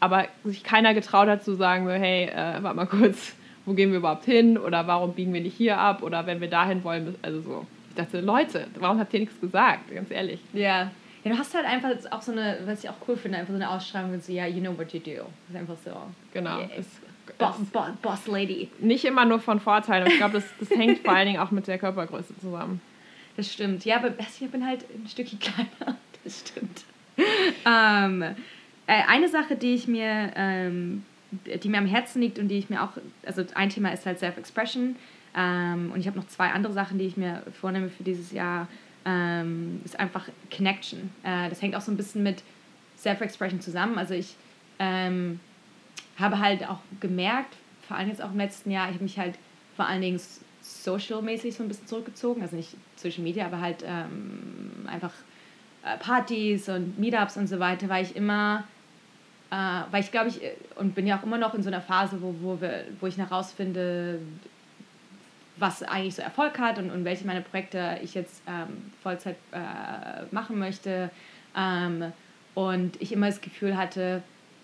aber 0.00 0.26
sich 0.44 0.64
keiner 0.64 0.94
getraut 0.94 1.28
hat 1.28 1.44
zu 1.44 1.54
sagen, 1.54 1.86
so, 1.86 1.92
hey, 1.92 2.26
äh, 2.26 2.62
warte 2.62 2.76
mal 2.76 2.86
kurz, 2.86 3.34
wo 3.64 3.74
gehen 3.74 3.90
wir 3.90 3.98
überhaupt 3.98 4.24
hin 4.24 4.58
oder 4.58 4.86
warum 4.86 5.14
biegen 5.14 5.32
wir 5.32 5.40
nicht 5.40 5.56
hier 5.56 5.78
ab 5.78 6.02
oder 6.02 6.26
wenn 6.26 6.40
wir 6.40 6.50
dahin 6.50 6.82
wollen, 6.82 7.14
also 7.22 7.40
so. 7.40 7.66
Ich 7.90 7.96
dachte, 7.96 8.20
Leute, 8.20 8.68
warum 8.78 8.98
habt 8.98 9.12
ihr 9.12 9.20
nichts 9.20 9.38
gesagt, 9.40 9.94
ganz 9.94 10.10
ehrlich. 10.10 10.40
Ja. 10.54 10.90
Ja, 11.24 11.30
du 11.30 11.38
hast 11.38 11.54
halt 11.54 11.66
einfach 11.66 11.90
auch 12.10 12.22
so 12.22 12.32
eine, 12.32 12.58
was 12.64 12.82
ich 12.82 12.90
auch 12.90 12.96
cool 13.06 13.16
finde, 13.16 13.38
einfach 13.38 13.52
so 13.52 13.56
eine 13.56 13.70
Ausschreibung, 13.70 14.18
so, 14.20 14.32
ja, 14.32 14.46
you 14.46 14.60
know 14.60 14.76
what 14.76 14.92
you 14.92 14.98
do. 14.98 15.10
Das 15.12 15.50
ist 15.50 15.56
einfach 15.56 15.76
so. 15.84 15.92
Genau. 16.32 16.58
Yeah. 16.58 16.70
Es, 16.78 16.86
Boss, 17.38 17.56
Boss, 17.72 17.88
Boss 18.00 18.26
Lady. 18.26 18.68
Nicht 18.78 19.04
immer 19.04 19.24
nur 19.24 19.40
von 19.40 19.60
Vorteil. 19.60 20.06
Ich 20.08 20.16
glaube, 20.16 20.34
das, 20.34 20.44
das 20.58 20.70
hängt 20.70 21.00
vor 21.00 21.14
allen 21.14 21.26
Dingen 21.26 21.40
auch 21.40 21.50
mit 21.50 21.66
der 21.66 21.78
Körpergröße 21.78 22.38
zusammen. 22.40 22.80
Das 23.36 23.52
stimmt. 23.52 23.84
Ja, 23.84 23.96
aber 23.96 24.14
ich 24.18 24.50
bin 24.50 24.66
halt 24.66 24.84
ein 24.94 25.08
Stückchen 25.08 25.38
kleiner. 25.40 25.96
Das 26.24 26.40
stimmt. 26.40 26.84
ähm, 27.66 28.22
äh, 28.22 28.34
eine 29.08 29.28
Sache, 29.28 29.56
die 29.56 29.74
ich 29.74 29.88
mir, 29.88 30.32
ähm, 30.36 31.04
die 31.30 31.68
mir 31.68 31.78
am 31.78 31.86
Herzen 31.86 32.20
liegt 32.20 32.38
und 32.38 32.48
die 32.48 32.58
ich 32.58 32.70
mir 32.70 32.82
auch, 32.82 32.90
also 33.24 33.44
ein 33.54 33.70
Thema 33.70 33.92
ist 33.92 34.06
halt 34.06 34.18
Self-Expression. 34.18 34.96
Ähm, 35.34 35.90
und 35.92 36.00
ich 36.00 36.06
habe 36.06 36.18
noch 36.18 36.26
zwei 36.26 36.50
andere 36.50 36.72
Sachen, 36.72 36.98
die 36.98 37.06
ich 37.06 37.16
mir 37.16 37.42
vornehme 37.60 37.88
für 37.88 38.02
dieses 38.02 38.32
Jahr. 38.32 38.68
Ähm, 39.04 39.80
ist 39.84 39.98
einfach 39.98 40.28
Connection. 40.54 41.10
Äh, 41.24 41.48
das 41.48 41.60
hängt 41.60 41.74
auch 41.74 41.80
so 41.80 41.90
ein 41.90 41.96
bisschen 41.96 42.22
mit 42.22 42.42
Self-Expression 42.98 43.60
zusammen. 43.60 43.98
Also 43.98 44.14
ich 44.14 44.36
ähm, 44.78 45.40
habe 46.18 46.38
halt 46.38 46.68
auch 46.68 46.80
gemerkt, 47.00 47.56
vor 47.86 47.96
allem 47.96 48.08
jetzt 48.08 48.22
auch 48.22 48.30
im 48.30 48.38
letzten 48.38 48.70
Jahr, 48.70 48.88
ich 48.88 48.94
habe 48.94 49.04
mich 49.04 49.18
halt 49.18 49.34
vor 49.76 49.86
allen 49.86 50.02
Dingen 50.02 50.20
social-mäßig 50.62 51.54
so 51.54 51.62
ein 51.62 51.68
bisschen 51.68 51.86
zurückgezogen. 51.86 52.42
Also 52.42 52.56
nicht 52.56 52.76
Social 52.96 53.22
Media, 53.22 53.46
aber 53.46 53.60
halt 53.60 53.84
ähm, 53.86 54.86
einfach 54.86 55.12
äh, 55.84 55.96
Partys 55.98 56.68
und 56.68 56.98
Meetups 56.98 57.36
und 57.36 57.48
so 57.48 57.58
weiter, 57.58 57.88
weil 57.88 58.04
ich 58.04 58.14
immer, 58.14 58.64
äh, 59.50 59.56
weil 59.90 60.02
ich 60.02 60.10
glaube 60.12 60.28
ich, 60.28 60.40
und 60.76 60.94
bin 60.94 61.06
ja 61.06 61.18
auch 61.18 61.22
immer 61.24 61.38
noch 61.38 61.54
in 61.54 61.62
so 61.62 61.68
einer 61.68 61.80
Phase, 61.80 62.22
wo, 62.22 62.34
wo, 62.40 62.60
wir, 62.60 62.84
wo 63.00 63.06
ich 63.06 63.16
herausfinde, 63.18 64.20
was 65.56 65.82
eigentlich 65.82 66.14
so 66.14 66.22
Erfolg 66.22 66.58
hat 66.58 66.78
und, 66.78 66.90
und 66.90 67.04
welche 67.04 67.26
meine 67.26 67.42
Projekte 67.42 67.98
ich 68.02 68.14
jetzt 68.14 68.42
ähm, 68.46 68.90
Vollzeit 69.02 69.36
äh, 69.52 70.24
machen 70.30 70.58
möchte. 70.58 71.10
Ähm, 71.56 72.12
und 72.54 73.00
ich 73.00 73.12
immer 73.12 73.26
das 73.26 73.40
Gefühl 73.40 73.76
hatte, 73.76 74.22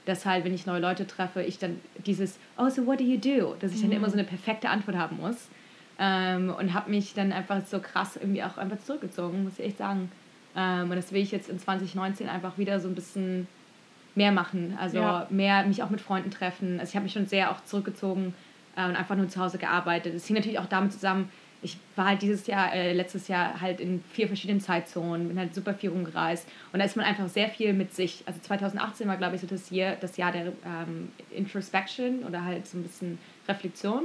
dass 0.08 0.24
halt, 0.24 0.44
wenn 0.44 0.54
ich 0.54 0.64
neue 0.64 0.80
Leute 0.80 1.06
treffe, 1.06 1.42
ich 1.42 1.58
dann 1.58 1.78
dieses, 2.06 2.38
oh, 2.56 2.70
so 2.70 2.86
what 2.86 2.98
do 2.98 3.04
you 3.04 3.18
do? 3.18 3.54
Dass 3.60 3.74
ich 3.74 3.82
dann 3.82 3.92
immer 3.92 4.08
so 4.08 4.14
eine 4.14 4.24
perfekte 4.24 4.70
Antwort 4.70 4.96
haben 4.96 5.18
muss. 5.18 5.48
Ähm, 5.98 6.54
und 6.58 6.72
habe 6.72 6.90
mich 6.90 7.12
dann 7.12 7.30
einfach 7.30 7.60
so 7.66 7.80
krass 7.80 8.16
irgendwie 8.16 8.42
auch 8.42 8.56
einfach 8.56 8.78
zurückgezogen, 8.78 9.44
muss 9.44 9.58
ich 9.58 9.66
echt 9.66 9.78
sagen. 9.78 10.10
Ähm, 10.56 10.90
und 10.90 10.96
das 10.96 11.12
will 11.12 11.20
ich 11.20 11.30
jetzt 11.30 11.50
in 11.50 11.58
2019 11.58 12.28
einfach 12.28 12.56
wieder 12.56 12.80
so 12.80 12.88
ein 12.88 12.94
bisschen 12.94 13.48
mehr 14.14 14.32
machen. 14.32 14.78
Also 14.80 14.96
ja. 14.96 15.26
mehr 15.28 15.66
mich 15.66 15.82
auch 15.82 15.90
mit 15.90 16.00
Freunden 16.00 16.30
treffen. 16.30 16.80
Also 16.80 16.90
ich 16.90 16.96
habe 16.96 17.04
mich 17.04 17.12
schon 17.12 17.26
sehr 17.26 17.50
auch 17.50 17.62
zurückgezogen 17.64 18.32
äh, 18.76 18.86
und 18.86 18.96
einfach 18.96 19.16
nur 19.16 19.28
zu 19.28 19.40
Hause 19.40 19.58
gearbeitet. 19.58 20.14
Das 20.14 20.26
hing 20.26 20.36
natürlich 20.36 20.58
auch 20.58 20.66
damit 20.66 20.92
zusammen, 20.92 21.28
ich 21.60 21.76
war 21.96 22.06
halt 22.06 22.22
dieses 22.22 22.46
Jahr, 22.46 22.72
äh, 22.72 22.92
letztes 22.92 23.28
Jahr 23.28 23.60
halt 23.60 23.80
in 23.80 24.02
vier 24.12 24.28
verschiedenen 24.28 24.60
Zeitzonen, 24.60 25.28
bin 25.28 25.38
halt 25.38 25.54
super 25.54 25.74
viel 25.74 25.90
rumgereist 25.90 26.46
und 26.72 26.78
da 26.78 26.84
ist 26.84 26.96
man 26.96 27.04
einfach 27.04 27.28
sehr 27.28 27.48
viel 27.48 27.72
mit 27.72 27.94
sich. 27.94 28.22
Also 28.26 28.40
2018 28.40 29.08
war, 29.08 29.16
glaube 29.16 29.34
ich, 29.34 29.40
so 29.40 29.46
das 29.46 29.70
Jahr, 29.70 29.96
das 29.96 30.16
Jahr 30.16 30.30
der 30.30 30.52
ähm, 30.64 31.10
Introspection 31.30 32.24
oder 32.24 32.44
halt 32.44 32.66
so 32.66 32.78
ein 32.78 32.82
bisschen 32.82 33.18
Reflexion. 33.48 34.04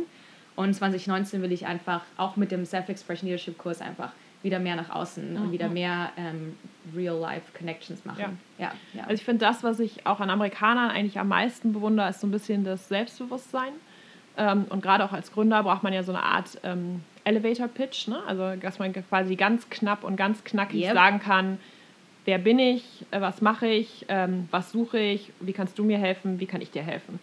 Und 0.55 0.73
2019 0.73 1.41
will 1.41 1.51
ich 1.51 1.65
einfach 1.65 2.01
auch 2.17 2.35
mit 2.35 2.51
dem 2.51 2.65
Self-Expression 2.65 3.27
Leadership 3.27 3.57
Kurs 3.57 3.81
einfach 3.81 4.11
wieder 4.43 4.59
mehr 4.59 4.75
nach 4.75 4.89
außen 4.89 5.33
mhm. 5.33 5.41
und 5.41 5.51
wieder 5.51 5.69
mehr 5.69 6.11
ähm, 6.17 6.57
Real-Life-Connections 6.95 8.05
machen. 8.05 8.37
Ja. 8.57 8.65
Ja, 8.65 8.71
ja. 8.93 9.03
Also 9.03 9.13
ich 9.15 9.23
finde 9.23 9.45
das, 9.45 9.63
was 9.63 9.79
ich 9.79 10.05
auch 10.05 10.19
an 10.19 10.29
Amerikanern 10.29 10.91
eigentlich 10.91 11.17
am 11.17 11.29
meisten 11.29 11.73
bewundere, 11.73 12.09
ist 12.09 12.19
so 12.19 12.27
ein 12.27 12.31
bisschen 12.31 12.63
das 12.63 12.87
Selbstbewusstsein. 12.89 13.71
Ähm, 14.37 14.65
und 14.69 14.81
gerade 14.81 15.05
auch 15.05 15.13
als 15.13 15.31
Gründer 15.31 15.63
braucht 15.63 15.83
man 15.83 15.93
ja 15.93 16.03
so 16.03 16.11
eine 16.11 16.23
Art 16.23 16.59
ähm, 16.63 17.03
Elevator-Pitch, 17.23 18.07
ne? 18.07 18.21
also 18.27 18.55
dass 18.59 18.79
man 18.79 18.93
quasi 18.93 19.35
ganz 19.35 19.69
knapp 19.69 20.03
und 20.03 20.15
ganz 20.15 20.43
knackig 20.43 20.83
yep. 20.83 20.93
sagen 20.93 21.19
kann, 21.19 21.57
wer 22.25 22.37
bin 22.37 22.59
ich, 22.59 22.83
äh, 23.11 23.21
was 23.21 23.41
mache 23.41 23.67
ich, 23.67 24.05
ähm, 24.09 24.47
was 24.51 24.71
suche 24.71 24.99
ich, 24.99 25.31
wie 25.39 25.53
kannst 25.53 25.77
du 25.77 25.83
mir 25.83 25.97
helfen, 25.97 26.39
wie 26.39 26.45
kann 26.45 26.61
ich 26.61 26.71
dir 26.71 26.83
helfen. 26.83 27.19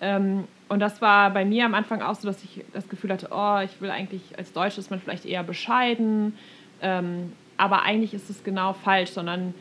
Ähm, 0.00 0.44
und 0.68 0.80
das 0.80 1.00
war 1.00 1.30
bei 1.30 1.44
mir 1.44 1.64
am 1.64 1.74
Anfang 1.74 2.02
auch 2.02 2.14
so, 2.14 2.28
dass 2.28 2.42
ich 2.44 2.64
das 2.72 2.88
Gefühl 2.88 3.10
hatte, 3.10 3.28
oh, 3.30 3.58
ich 3.64 3.80
will 3.80 3.90
eigentlich, 3.90 4.22
als 4.36 4.52
Deutsch 4.52 4.78
ist 4.78 4.90
man 4.90 5.00
vielleicht 5.00 5.24
eher 5.24 5.42
bescheiden, 5.42 6.36
ähm, 6.82 7.32
aber 7.56 7.82
eigentlich 7.82 8.14
ist 8.14 8.30
es 8.30 8.44
genau 8.44 8.72
falsch, 8.72 9.10
sondern 9.10 9.54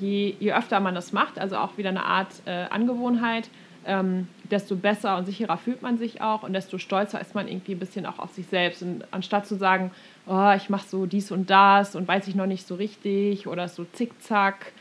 je, 0.00 0.34
je 0.40 0.52
öfter 0.52 0.80
man 0.80 0.94
das 0.94 1.12
macht, 1.12 1.38
also 1.38 1.56
auch 1.56 1.78
wieder 1.78 1.90
eine 1.90 2.04
Art 2.04 2.42
äh, 2.46 2.66
Angewohnheit, 2.70 3.48
ähm, 3.86 4.28
desto 4.50 4.76
besser 4.76 5.16
und 5.16 5.26
sicherer 5.26 5.56
fühlt 5.56 5.82
man 5.82 5.98
sich 5.98 6.20
auch 6.20 6.42
und 6.42 6.52
desto 6.52 6.78
stolzer 6.78 7.20
ist 7.20 7.34
man 7.34 7.48
irgendwie 7.48 7.72
ein 7.72 7.78
bisschen 7.78 8.06
auch 8.06 8.18
auf 8.18 8.32
sich 8.32 8.46
selbst. 8.46 8.82
Und 8.82 9.04
anstatt 9.10 9.46
zu 9.46 9.56
sagen, 9.56 9.90
oh, 10.26 10.52
ich 10.56 10.68
mache 10.68 10.86
so 10.88 11.06
dies 11.06 11.30
und 11.30 11.50
das 11.50 11.96
und 11.96 12.06
weiß 12.06 12.28
ich 12.28 12.34
noch 12.34 12.46
nicht 12.46 12.66
so 12.66 12.74
richtig 12.74 13.46
oder 13.46 13.68
so 13.68 13.84
zickzack, 13.92 14.72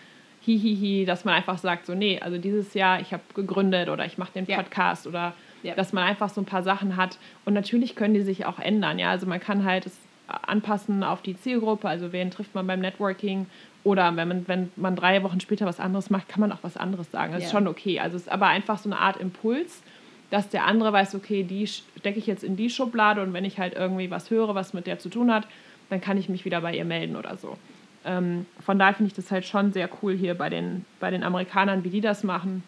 hihihi, 0.42 1.06
dass 1.06 1.26
man 1.26 1.34
einfach 1.34 1.58
sagt, 1.58 1.86
so, 1.86 1.96
nee, 1.96 2.20
also 2.20 2.38
dieses 2.38 2.74
Jahr, 2.74 3.00
ich 3.00 3.14
habe 3.14 3.24
gegründet 3.34 3.90
oder 3.90 4.06
ich 4.06 4.18
mache 4.18 4.34
den 4.34 4.46
Podcast 4.46 5.06
ja. 5.06 5.10
oder 5.10 5.34
ja. 5.64 5.74
dass 5.74 5.92
man 5.92 6.04
einfach 6.04 6.30
so 6.30 6.42
ein 6.42 6.46
paar 6.46 6.64
Sachen 6.64 6.96
hat. 6.98 7.18
Und 7.46 7.54
natürlich 7.54 7.96
können 7.96 8.14
die 8.14 8.22
sich 8.22 8.46
auch 8.46 8.60
ändern, 8.60 9.00
ja. 9.00 9.10
Also 9.10 9.26
man 9.26 9.40
kann 9.40 9.66
halt 9.66 9.88
es 9.88 9.98
anpassen 10.28 11.04
auf 11.04 11.22
die 11.22 11.38
Zielgruppe, 11.40 11.88
also 11.88 12.12
wen 12.12 12.32
trifft 12.32 12.56
man 12.56 12.66
beim 12.68 12.80
Networking 12.80 13.46
oder 13.84 14.16
wenn 14.16 14.28
man, 14.28 14.48
wenn 14.48 14.72
man 14.76 14.96
drei 14.96 15.22
Wochen 15.24 15.40
später 15.40 15.66
was 15.66 15.80
anderes 15.80 16.10
macht, 16.10 16.28
kann 16.28 16.42
man 16.42 16.52
auch 16.52 16.64
was 16.64 16.78
anderes 16.78 17.12
sagen. 17.12 17.34
Das 17.34 17.42
yeah. 17.42 17.48
ist 17.48 17.52
schon 17.52 17.68
okay. 17.68 18.00
Also 18.00 18.18
es 18.18 18.24
ist 18.24 18.32
aber 18.32 18.48
einfach 18.48 18.80
so 18.80 18.90
eine 18.90 19.00
Art 19.00 19.18
Impuls, 19.18 19.84
dass 20.32 20.50
der 20.50 20.66
andere 20.66 20.92
weiß, 20.92 21.14
okay, 21.16 21.44
die 21.44 21.68
stecke 21.68 22.18
ich 22.18 22.26
jetzt 22.26 22.44
in 22.44 22.56
die 22.56 22.70
Schublade 22.70 23.22
und 23.22 23.34
wenn 23.34 23.46
ich 23.46 23.60
halt 23.60 23.76
irgendwie 23.76 24.10
was 24.10 24.32
höre, 24.32 24.56
was 24.56 24.74
mit 24.74 24.88
der 24.88 24.98
zu 24.98 25.10
tun 25.10 25.32
hat, 25.32 25.48
dann 25.90 26.02
kann 26.02 26.18
ich 26.18 26.30
mich 26.30 26.46
wieder 26.46 26.62
bei 26.62 26.76
ihr 26.76 26.86
melden 26.86 27.16
oder 27.16 27.38
so. 27.38 27.58
Ähm, 28.06 28.48
von 28.60 28.80
daher 28.80 28.96
finde 28.96 29.10
ich 29.10 29.16
das 29.16 29.32
halt 29.32 29.46
schon 29.46 29.72
sehr 29.72 29.90
cool 30.02 30.16
hier 30.16 30.36
bei 30.36 30.50
den, 30.50 30.86
bei 31.00 31.12
den 31.12 31.24
Amerikanern, 31.24 31.84
wie 31.84 31.90
die 31.90 32.02
das 32.02 32.24
machen 32.24 32.64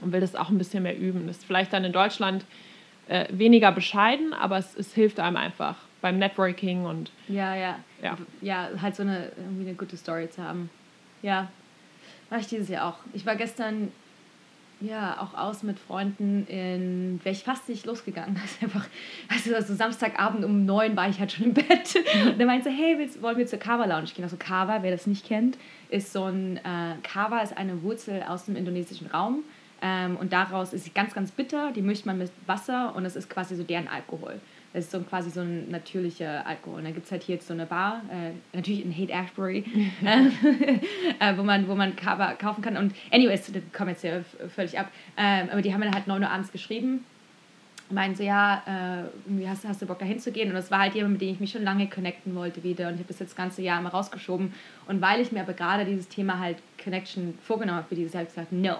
und 0.00 0.12
will 0.12 0.20
das 0.20 0.36
auch 0.36 0.48
ein 0.48 0.58
bisschen 0.58 0.84
mehr 0.84 0.96
üben. 0.96 1.26
Das 1.26 1.38
ist 1.38 1.44
vielleicht 1.44 1.72
dann 1.72 1.84
in 1.84 1.92
Deutschland 1.92 2.44
äh, 3.08 3.26
weniger 3.30 3.72
bescheiden, 3.72 4.32
aber 4.32 4.58
es, 4.58 4.76
es 4.76 4.94
hilft 4.94 5.18
einem 5.18 5.36
einfach 5.36 5.76
beim 6.00 6.18
Networking 6.18 6.84
und 6.84 7.10
ja, 7.28 7.54
ja, 7.54 7.78
ja, 8.02 8.16
ja, 8.40 8.68
halt 8.80 8.96
so 8.96 9.02
eine 9.02 9.32
irgendwie 9.36 9.68
eine 9.68 9.74
gute 9.74 9.96
Story 9.96 10.28
zu 10.30 10.42
haben. 10.42 10.70
Ja, 11.22 11.50
mache 12.30 12.40
ich 12.40 12.46
dieses 12.46 12.68
Jahr 12.68 12.88
auch. 12.88 12.98
Ich 13.12 13.26
war 13.26 13.36
gestern 13.36 13.92
ja 14.80 15.20
auch 15.20 15.38
aus 15.38 15.62
mit 15.62 15.78
Freunden 15.78 16.46
in, 16.46 17.20
wäre 17.22 17.34
ich 17.34 17.44
fast 17.44 17.68
nicht 17.68 17.86
losgegangen. 17.86 18.36
Also 18.40 18.56
einfach, 18.62 18.88
also, 19.28 19.54
also 19.54 19.74
Samstagabend 19.74 20.44
um 20.44 20.64
neun 20.64 20.96
war 20.96 21.08
ich 21.08 21.20
halt 21.20 21.32
schon 21.32 21.46
im 21.46 21.54
Bett. 21.54 21.96
Und 22.24 22.38
dann 22.38 22.46
meinte 22.46 22.70
sie, 22.70 22.76
hey, 22.76 22.98
willst, 22.98 23.20
wollen 23.22 23.36
wir 23.36 23.46
zur 23.46 23.58
Kava 23.58 23.84
Lounge 23.84 24.08
gehen? 24.14 24.24
Also 24.24 24.36
Kava, 24.38 24.82
wer 24.82 24.90
das 24.90 25.06
nicht 25.06 25.26
kennt, 25.26 25.58
ist 25.90 26.12
so 26.12 26.24
ein, 26.24 26.56
äh, 26.58 26.94
Kava 27.02 27.40
ist 27.40 27.56
eine 27.56 27.82
Wurzel 27.82 28.22
aus 28.22 28.46
dem 28.46 28.56
indonesischen 28.56 29.08
Raum. 29.08 29.44
Ähm, 29.82 30.16
und 30.16 30.32
daraus 30.32 30.72
ist 30.72 30.84
sie 30.84 30.90
ganz, 30.90 31.14
ganz 31.14 31.30
bitter. 31.30 31.72
Die 31.72 31.82
mischt 31.82 32.06
man 32.06 32.18
mit 32.18 32.30
Wasser 32.46 32.94
und 32.94 33.04
das 33.04 33.16
ist 33.16 33.28
quasi 33.28 33.56
so 33.56 33.62
deren 33.62 33.88
Alkohol. 33.88 34.40
Das 34.72 34.84
ist 34.84 34.92
so 34.92 35.00
quasi 35.00 35.30
so 35.30 35.40
ein 35.40 35.68
natürlicher 35.70 36.46
Alkohol. 36.46 36.78
Und 36.78 36.84
dann 36.84 36.94
gibt 36.94 37.06
es 37.06 37.12
halt 37.12 37.24
hier 37.24 37.36
jetzt 37.36 37.48
so 37.48 37.54
eine 37.54 37.66
Bar, 37.66 38.02
äh, 38.10 38.56
natürlich 38.56 38.84
in 38.84 38.96
Hate 38.96 39.12
Ashbury, 39.12 39.64
äh, 40.04 41.36
wo 41.36 41.42
man, 41.42 41.66
wo 41.66 41.74
man 41.74 41.96
Kava 41.96 42.34
kaufen 42.34 42.62
kann. 42.62 42.76
Und 42.76 42.94
anyways, 43.10 43.50
das 43.52 43.62
kommt 43.72 43.90
jetzt 43.90 44.02
hier 44.02 44.24
völlig 44.54 44.78
ab. 44.78 44.88
Ähm, 45.16 45.48
aber 45.50 45.62
die 45.62 45.72
haben 45.72 45.80
mir 45.80 45.90
halt 45.90 46.06
9 46.06 46.22
Uhr 46.22 46.30
abends 46.30 46.52
geschrieben 46.52 47.04
meinen 47.90 48.14
so, 48.14 48.22
ja, 48.22 48.62
äh, 48.66 49.46
hast, 49.46 49.66
hast 49.66 49.82
du 49.82 49.86
Bock 49.86 49.98
da 49.98 50.04
hinzugehen? 50.04 50.48
Und 50.48 50.54
das 50.54 50.70
war 50.70 50.80
halt 50.80 50.94
jemand, 50.94 51.14
mit 51.14 51.22
dem 51.22 51.30
ich 51.30 51.40
mich 51.40 51.50
schon 51.50 51.62
lange 51.62 51.88
connecten 51.88 52.34
wollte 52.34 52.62
wieder. 52.62 52.88
Und 52.88 52.94
ich 52.94 53.00
habe 53.00 53.08
das 53.08 53.18
jetzt 53.18 53.30
das 53.30 53.36
ganze 53.36 53.62
Jahr 53.62 53.80
immer 53.80 53.90
rausgeschoben. 53.90 54.52
Und 54.86 55.00
weil 55.00 55.20
ich 55.20 55.32
mir 55.32 55.40
aber 55.40 55.54
gerade 55.54 55.84
dieses 55.84 56.08
Thema 56.08 56.38
halt 56.38 56.58
Connection 56.82 57.38
vorgenommen 57.42 57.78
habe 57.78 57.88
für 57.88 57.94
dieses 57.94 58.12
Jahr, 58.12 58.20
habe 58.20 58.28
ich 58.28 58.34
gesagt, 58.34 58.52
no, 58.52 58.76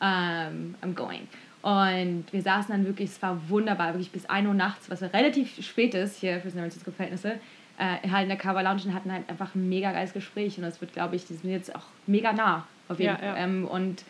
um, 0.00 0.74
I'm 0.82 0.94
going. 0.94 1.28
Und 1.62 2.24
wir 2.32 2.42
saßen 2.42 2.72
dann 2.72 2.86
wirklich, 2.86 3.10
es 3.10 3.22
war 3.22 3.48
wunderbar, 3.48 3.94
wirklich 3.94 4.10
bis 4.10 4.26
1 4.26 4.48
Uhr 4.48 4.54
nachts, 4.54 4.90
was 4.90 5.00
relativ 5.00 5.64
spät 5.64 5.94
ist 5.94 6.18
hier 6.18 6.40
für 6.40 6.50
San 6.50 6.60
Francisco-Verhältnisse, 6.60 7.38
äh, 7.78 8.08
halt 8.10 8.24
in 8.24 8.28
der 8.28 8.38
Cover 8.38 8.62
Lounge 8.62 8.82
und 8.86 8.94
hatten 8.94 9.12
halt 9.12 9.28
einfach 9.28 9.54
ein 9.54 9.68
mega 9.68 9.92
geiles 9.92 10.12
Gespräch. 10.12 10.58
Und 10.58 10.64
das 10.64 10.80
wird, 10.80 10.92
glaube 10.92 11.14
ich, 11.14 11.24
die 11.24 11.34
sind 11.34 11.50
jetzt 11.50 11.74
auch 11.74 11.84
mega 12.06 12.32
nah 12.32 12.66
auf 12.88 12.98
jeden 12.98 13.12
ja, 13.12 13.18
Fall. 13.18 13.28
Ja. 13.28 13.36
Ähm, 13.36 13.66
und, 13.66 14.04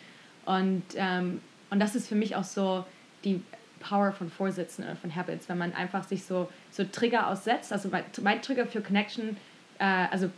und, 0.46 0.82
ähm, 0.96 1.40
und 1.70 1.78
das 1.78 1.94
ist 1.94 2.08
für 2.08 2.14
mich 2.14 2.36
auch 2.36 2.44
so 2.44 2.86
die 3.22 3.42
Power 3.80 4.12
von 4.12 4.30
Vorsitzen 4.30 4.84
oder 4.84 4.96
von 4.96 5.14
Habits, 5.14 5.48
wenn 5.48 5.58
man 5.58 5.74
einfach 5.74 6.04
sich 6.04 6.24
so, 6.24 6.48
so 6.70 6.84
Trigger 6.84 7.28
aussetzt. 7.28 7.72
Also 7.72 7.90
mein, 7.90 8.04
mein 8.22 8.40
Trigger 8.40 8.66
für 8.66 8.80
Connection, 8.80 9.36
äh, 9.78 9.84
also 10.10 10.30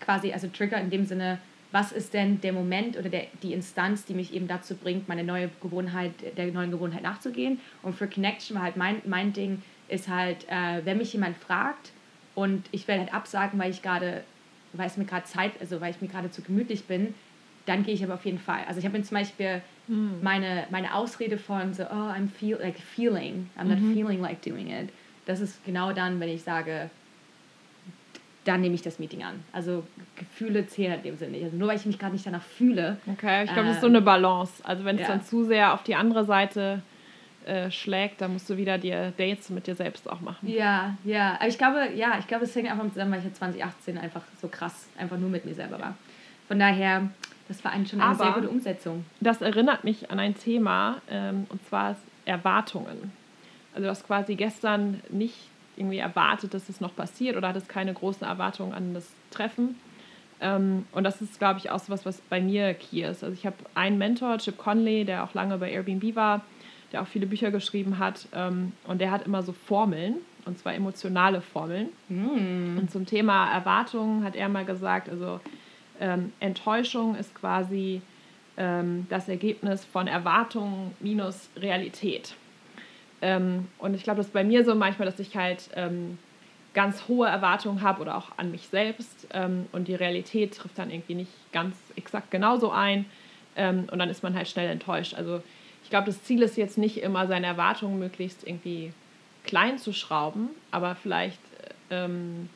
quasi, 0.00 0.32
also 0.32 0.48
Trigger 0.48 0.78
in 0.78 0.88
dem 0.88 1.04
Sinne, 1.04 1.38
was 1.72 1.90
ist 1.90 2.12
denn 2.12 2.40
der 2.42 2.52
Moment 2.52 2.98
oder 2.98 3.08
der, 3.08 3.26
die 3.42 3.54
Instanz, 3.54 4.04
die 4.04 4.12
mich 4.12 4.34
eben 4.34 4.46
dazu 4.46 4.76
bringt, 4.76 5.08
meine 5.08 5.24
neue 5.24 5.50
Gewohnheit, 5.60 6.12
der 6.36 6.46
neuen 6.52 6.70
Gewohnheit 6.70 7.02
nachzugehen. 7.02 7.60
Und 7.82 7.96
für 7.96 8.06
Connection 8.06 8.56
war 8.56 8.62
halt 8.62 8.76
mein, 8.76 9.00
mein 9.06 9.32
Ding, 9.32 9.62
ist 9.88 10.08
halt, 10.08 10.46
äh, 10.48 10.84
wenn 10.84 10.98
mich 10.98 11.12
jemand 11.14 11.36
fragt 11.36 11.92
und 12.34 12.64
ich 12.72 12.86
werde 12.88 13.02
halt 13.02 13.14
absagen, 13.14 13.58
weil 13.58 13.70
ich 13.70 13.82
gerade, 13.82 14.22
weil 14.74 14.86
es 14.86 14.98
mir 14.98 15.06
gerade 15.06 15.24
Zeit, 15.24 15.52
also 15.60 15.80
weil 15.80 15.90
ich 15.90 16.00
mir 16.02 16.08
gerade 16.08 16.30
zu 16.30 16.42
gemütlich 16.42 16.84
bin, 16.84 17.14
dann 17.64 17.84
gehe 17.84 17.94
ich 17.94 18.04
aber 18.04 18.14
auf 18.14 18.24
jeden 18.24 18.38
Fall. 18.38 18.60
Also 18.66 18.78
ich 18.78 18.84
habe 18.84 18.98
mir 18.98 19.04
zum 19.04 19.16
Beispiel 19.16 19.62
hm. 19.86 20.22
meine, 20.22 20.66
meine 20.70 20.94
Ausrede 20.94 21.38
von 21.38 21.72
so, 21.72 21.84
oh, 21.84 22.10
I'm 22.10 22.28
feel, 22.28 22.58
like 22.60 22.78
feeling, 22.78 23.48
I'm 23.58 23.64
not 23.64 23.78
mhm. 23.78 23.94
feeling 23.94 24.20
like 24.20 24.42
doing 24.42 24.68
it. 24.68 24.90
Das 25.26 25.40
ist 25.40 25.64
genau 25.64 25.92
dann, 25.92 26.20
wenn 26.20 26.28
ich 26.28 26.42
sage, 26.42 26.90
dann 28.44 28.60
nehme 28.60 28.74
ich 28.74 28.82
das 28.82 28.98
Meeting 28.98 29.22
an. 29.22 29.44
Also 29.52 29.84
Gefühle 30.16 30.66
zählen 30.66 30.94
in 30.94 31.02
dem 31.02 31.16
Sinne 31.16 31.32
nicht. 31.32 31.44
Also 31.44 31.56
nur 31.56 31.68
weil 31.68 31.76
ich 31.76 31.86
mich 31.86 31.98
gerade 31.98 32.12
nicht 32.12 32.26
danach 32.26 32.42
fühle. 32.42 32.98
Okay, 33.06 33.44
ich 33.44 33.52
glaube, 33.52 33.68
äh, 33.68 33.68
das 33.68 33.76
ist 33.76 33.80
so 33.80 33.86
eine 33.86 34.02
Balance. 34.02 34.64
Also 34.64 34.84
wenn 34.84 34.96
es 34.96 35.02
ja. 35.02 35.08
dann 35.08 35.24
zu 35.24 35.44
sehr 35.44 35.74
auf 35.74 35.82
die 35.84 35.94
andere 35.94 36.24
Seite 36.24 36.82
äh, 37.44 37.70
schlägt, 37.70 38.20
dann 38.20 38.32
musst 38.32 38.48
du 38.50 38.56
wieder 38.56 38.78
dir 38.78 39.12
Dates 39.16 39.50
mit 39.50 39.66
dir 39.66 39.74
selbst 39.74 40.10
auch 40.10 40.20
machen. 40.20 40.48
Ja, 40.48 40.96
ja. 41.04 41.36
Aber 41.38 41.48
ich 41.48 41.58
glaube, 41.58 41.88
ja, 41.94 42.18
ich 42.18 42.26
glaube, 42.26 42.44
es 42.44 42.54
hängt 42.54 42.70
einfach 42.70 42.88
zusammen, 42.88 43.12
weil 43.12 43.18
ich 43.20 43.26
ja 43.26 43.32
2018 43.32 43.98
einfach 43.98 44.22
so 44.40 44.48
krass 44.48 44.86
einfach 44.96 45.18
nur 45.18 45.30
mit 45.30 45.44
mir 45.44 45.54
selber 45.54 45.80
war. 45.80 45.96
Von 46.48 46.58
daher, 46.58 47.10
das 47.48 47.64
war 47.64 47.72
eigentlich 47.72 47.90
schon 47.90 48.00
eine 48.00 48.10
Aber 48.10 48.24
sehr 48.24 48.32
gute 48.34 48.48
Umsetzung. 48.48 49.04
Das 49.20 49.40
erinnert 49.40 49.84
mich 49.84 50.10
an 50.10 50.18
ein 50.18 50.36
Thema, 50.36 51.00
ähm, 51.08 51.46
und 51.48 51.64
zwar 51.68 51.96
Erwartungen. 52.24 53.12
Also 53.74 53.84
du 53.84 53.90
hast 53.90 54.06
quasi 54.06 54.34
gestern 54.34 55.00
nicht 55.10 55.36
irgendwie 55.76 55.98
erwartet, 55.98 56.54
dass 56.54 56.68
es 56.68 56.80
noch 56.80 56.94
passiert 56.94 57.36
oder 57.36 57.48
hattest 57.48 57.68
keine 57.68 57.94
großen 57.94 58.26
Erwartungen 58.26 58.72
an 58.72 58.94
das 58.94 59.10
Treffen. 59.30 59.76
Ähm, 60.40 60.86
und 60.92 61.04
das 61.04 61.22
ist, 61.22 61.38
glaube 61.38 61.60
ich, 61.60 61.70
auch 61.70 61.78
so 61.78 61.92
was, 61.92 62.04
was 62.04 62.20
bei 62.20 62.40
mir 62.40 62.74
key 62.74 63.02
ist. 63.02 63.22
Also 63.22 63.32
ich 63.32 63.46
habe 63.46 63.56
einen 63.74 63.96
Mentor, 63.98 64.38
Chip 64.38 64.58
Conley, 64.58 65.04
der 65.04 65.24
auch 65.24 65.34
lange 65.34 65.56
bei 65.58 65.70
Airbnb 65.70 66.14
war, 66.16 66.42
der 66.90 67.02
auch 67.02 67.06
viele 67.06 67.26
Bücher 67.26 67.50
geschrieben 67.50 67.98
hat. 67.98 68.26
Ähm, 68.34 68.72
und 68.86 69.00
der 69.00 69.10
hat 69.10 69.24
immer 69.24 69.42
so 69.42 69.52
Formeln, 69.52 70.16
und 70.44 70.58
zwar 70.58 70.74
emotionale 70.74 71.40
Formeln. 71.40 71.88
Mm. 72.08 72.78
Und 72.78 72.90
zum 72.90 73.06
Thema 73.06 73.52
Erwartungen 73.52 74.24
hat 74.24 74.34
er 74.34 74.48
mal 74.48 74.64
gesagt, 74.64 75.08
also 75.08 75.40
ähm, 76.00 76.32
Enttäuschung 76.40 77.14
ist 77.14 77.34
quasi 77.34 78.02
ähm, 78.56 79.06
das 79.08 79.28
Ergebnis 79.28 79.84
von 79.84 80.08
Erwartungen 80.08 80.92
minus 80.98 81.48
Realität. 81.56 82.34
Ähm, 83.22 83.68
und 83.78 83.94
ich 83.94 84.02
glaube, 84.02 84.18
das 84.18 84.26
ist 84.26 84.32
bei 84.32 84.44
mir 84.44 84.64
so 84.64 84.74
manchmal, 84.74 85.06
dass 85.06 85.18
ich 85.20 85.36
halt 85.36 85.70
ähm, 85.74 86.18
ganz 86.74 87.06
hohe 87.08 87.28
Erwartungen 87.28 87.82
habe 87.82 88.02
oder 88.02 88.16
auch 88.16 88.32
an 88.36 88.50
mich 88.50 88.68
selbst 88.68 89.28
ähm, 89.32 89.66
und 89.72 89.88
die 89.88 89.94
Realität 89.94 90.56
trifft 90.56 90.78
dann 90.78 90.90
irgendwie 90.90 91.14
nicht 91.14 91.30
ganz 91.52 91.76
exakt 91.96 92.30
genauso 92.30 92.70
ein 92.70 93.06
ähm, 93.56 93.88
und 93.90 93.98
dann 93.98 94.10
ist 94.10 94.22
man 94.22 94.34
halt 94.34 94.48
schnell 94.48 94.68
enttäuscht. 94.70 95.14
Also 95.14 95.42
ich 95.84 95.90
glaube, 95.90 96.06
das 96.06 96.22
Ziel 96.24 96.42
ist 96.42 96.56
jetzt 96.56 96.78
nicht 96.78 96.98
immer, 96.98 97.26
seine 97.26 97.46
Erwartungen 97.46 97.98
möglichst 97.98 98.46
irgendwie 98.46 98.92
klein 99.44 99.78
zu 99.78 99.92
schrauben, 99.92 100.48
aber 100.70 100.94
vielleicht 100.94 101.40
ähm, 101.90 102.48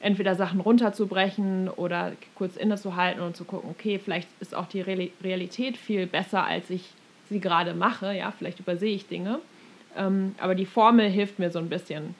entweder 0.00 0.34
Sachen 0.34 0.60
runterzubrechen 0.60 1.68
oder 1.68 2.12
kurz 2.34 2.56
innezuhalten 2.56 3.22
und 3.22 3.36
zu 3.36 3.44
gucken, 3.44 3.70
okay, 3.70 3.98
vielleicht 3.98 4.28
ist 4.40 4.54
auch 4.54 4.66
die 4.66 4.80
Realität 4.80 5.76
viel 5.76 6.06
besser, 6.06 6.44
als 6.44 6.70
ich 6.70 6.90
sie 7.28 7.40
gerade 7.40 7.74
mache. 7.74 8.12
Ja, 8.12 8.32
vielleicht 8.36 8.60
übersehe 8.60 8.94
ich 8.94 9.06
Dinge. 9.06 9.40
Ähm, 9.96 10.34
aber 10.38 10.54
die 10.54 10.66
Formel 10.66 11.08
hilft 11.08 11.38
mir 11.38 11.50
so 11.50 11.58
ein 11.58 11.68
bisschen. 11.68 12.14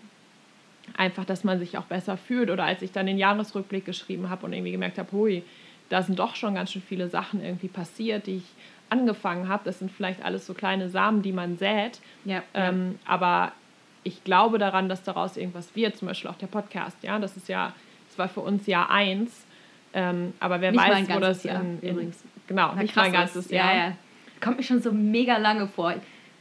Einfach, 0.96 1.24
dass 1.24 1.44
man 1.44 1.58
sich 1.58 1.78
auch 1.78 1.84
besser 1.84 2.16
fühlt. 2.16 2.50
Oder 2.50 2.64
als 2.64 2.82
ich 2.82 2.92
dann 2.92 3.06
den 3.06 3.18
Jahresrückblick 3.18 3.84
geschrieben 3.84 4.28
habe 4.30 4.46
und 4.46 4.52
irgendwie 4.52 4.72
gemerkt 4.72 4.98
habe, 4.98 5.10
hui, 5.12 5.42
da 5.88 6.02
sind 6.02 6.18
doch 6.18 6.36
schon 6.36 6.54
ganz 6.54 6.72
schön 6.72 6.82
viele 6.82 7.08
Sachen 7.08 7.42
irgendwie 7.42 7.68
passiert, 7.68 8.26
die 8.26 8.36
ich 8.36 8.44
angefangen 8.90 9.48
habe. 9.48 9.62
Das 9.64 9.78
sind 9.78 9.90
vielleicht 9.90 10.24
alles 10.24 10.46
so 10.46 10.54
kleine 10.54 10.88
Samen, 10.88 11.22
die 11.22 11.32
man 11.32 11.56
sät. 11.56 12.00
Ja, 12.24 12.42
ähm, 12.54 12.98
ja. 13.02 13.10
Aber 13.10 13.52
ich 14.02 14.24
glaube 14.24 14.58
daran, 14.58 14.88
dass 14.88 15.02
daraus 15.02 15.36
irgendwas 15.36 15.74
wird. 15.74 15.96
Zum 15.96 16.08
Beispiel 16.08 16.30
auch 16.30 16.36
der 16.36 16.46
Podcast. 16.46 16.96
Ja, 17.02 17.18
das 17.18 17.36
ist 17.36 17.48
ja, 17.48 17.72
das 18.08 18.18
war 18.18 18.28
für 18.28 18.40
uns 18.40 18.66
Jahr 18.66 18.90
eins. 18.90 19.46
Ähm, 19.94 20.34
aber 20.40 20.60
wer 20.60 20.72
nicht 20.72 20.80
weiß, 20.80 21.08
wo 21.08 21.20
das 21.20 21.44
Jahr, 21.44 21.60
in, 21.60 21.78
in, 21.80 21.90
übrigens. 21.90 22.22
Genau, 22.46 22.72
Na, 22.74 22.82
nicht 22.82 22.94
mein 22.96 23.12
ganzes 23.12 23.50
Jahr. 23.50 23.72
Ja, 23.72 23.86
ja. 23.88 23.96
Kommt 24.40 24.58
mir 24.58 24.62
schon 24.62 24.82
so 24.82 24.92
mega 24.92 25.38
lange 25.38 25.66
vor. 25.68 25.94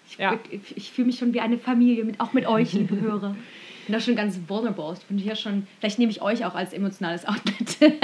Ich, 0.08 0.18
ja. 0.18 0.40
ich, 0.50 0.78
ich 0.78 0.92
fühle 0.92 1.08
mich 1.08 1.18
schon 1.18 1.34
wie 1.34 1.40
eine 1.40 1.58
Familie, 1.58 2.04
mit, 2.04 2.20
auch 2.20 2.34
mit 2.34 2.46
euch, 2.46 2.74
liebe 2.74 3.00
Hörer. 3.00 3.36
Ich 3.80 3.88
bin 3.88 3.94
da 3.94 4.00
schon 4.00 4.16
ganz 4.16 4.40
vulnerable. 4.48 4.96
Ich 4.98 5.06
bin 5.06 5.18
ja 5.20 5.36
schon, 5.36 5.68
vielleicht 5.80 6.00
nehme 6.00 6.12
ich 6.12 6.22
euch 6.22 6.46
auch 6.46 6.56
als 6.56 6.74
emotionales 6.74 7.26
Outlet. 7.26 7.78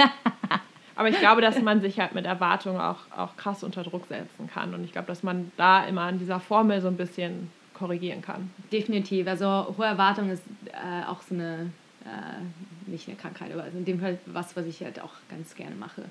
Aber 0.96 1.08
ich 1.08 1.18
glaube, 1.18 1.40
dass 1.40 1.60
man 1.62 1.80
sich 1.80 1.98
halt 1.98 2.14
mit 2.14 2.26
Erwartungen 2.26 2.78
auch, 2.78 2.98
auch 3.16 3.34
krass 3.36 3.64
unter 3.64 3.82
Druck 3.82 4.06
setzen 4.06 4.50
kann. 4.52 4.74
Und 4.74 4.84
ich 4.84 4.92
glaube, 4.92 5.06
dass 5.06 5.22
man 5.22 5.50
da 5.56 5.86
immer 5.86 6.02
an 6.02 6.18
dieser 6.18 6.40
Formel 6.40 6.82
so 6.82 6.88
ein 6.88 6.98
bisschen 6.98 7.50
korrigieren 7.72 8.20
kann. 8.20 8.50
Definitiv. 8.70 9.26
Also 9.26 9.74
hohe 9.78 9.86
Erwartung 9.86 10.28
ist 10.28 10.42
äh, 10.66 11.08
auch 11.08 11.22
so 11.22 11.34
eine, 11.34 11.70
äh, 12.04 12.90
nicht 12.90 13.08
eine 13.08 13.16
Krankheit, 13.16 13.50
aber 13.52 13.62
also 13.62 13.78
in 13.78 13.86
dem 13.86 13.98
Fall 13.98 14.18
was, 14.26 14.54
was 14.54 14.66
ich 14.66 14.82
halt 14.82 15.00
auch 15.00 15.14
ganz 15.30 15.54
gerne 15.54 15.74
mache. 15.74 16.02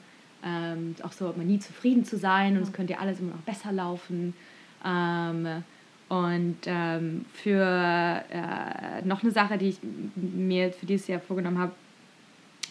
Ähm, 0.44 0.96
auch 1.04 1.12
so, 1.12 1.32
man 1.38 1.46
nie 1.46 1.60
zufrieden 1.60 2.04
zu 2.04 2.18
sein 2.18 2.58
und 2.58 2.64
es 2.64 2.74
könnte 2.74 2.94
ja 2.94 3.00
alles 3.00 3.20
immer 3.20 3.34
noch 3.34 3.42
besser 3.42 3.72
laufen. 3.72 4.34
Ähm, 4.84 5.64
und 6.10 6.58
ähm, 6.66 7.26
für 7.34 8.24
äh, 8.32 9.06
noch 9.06 9.22
eine 9.22 9.32
Sache, 9.32 9.58
die 9.58 9.70
ich 9.70 9.78
mir 10.16 10.72
für 10.72 10.88
dieses 10.88 11.08
Jahr 11.08 11.20
vorgenommen 11.20 11.60
habe, 11.60 11.72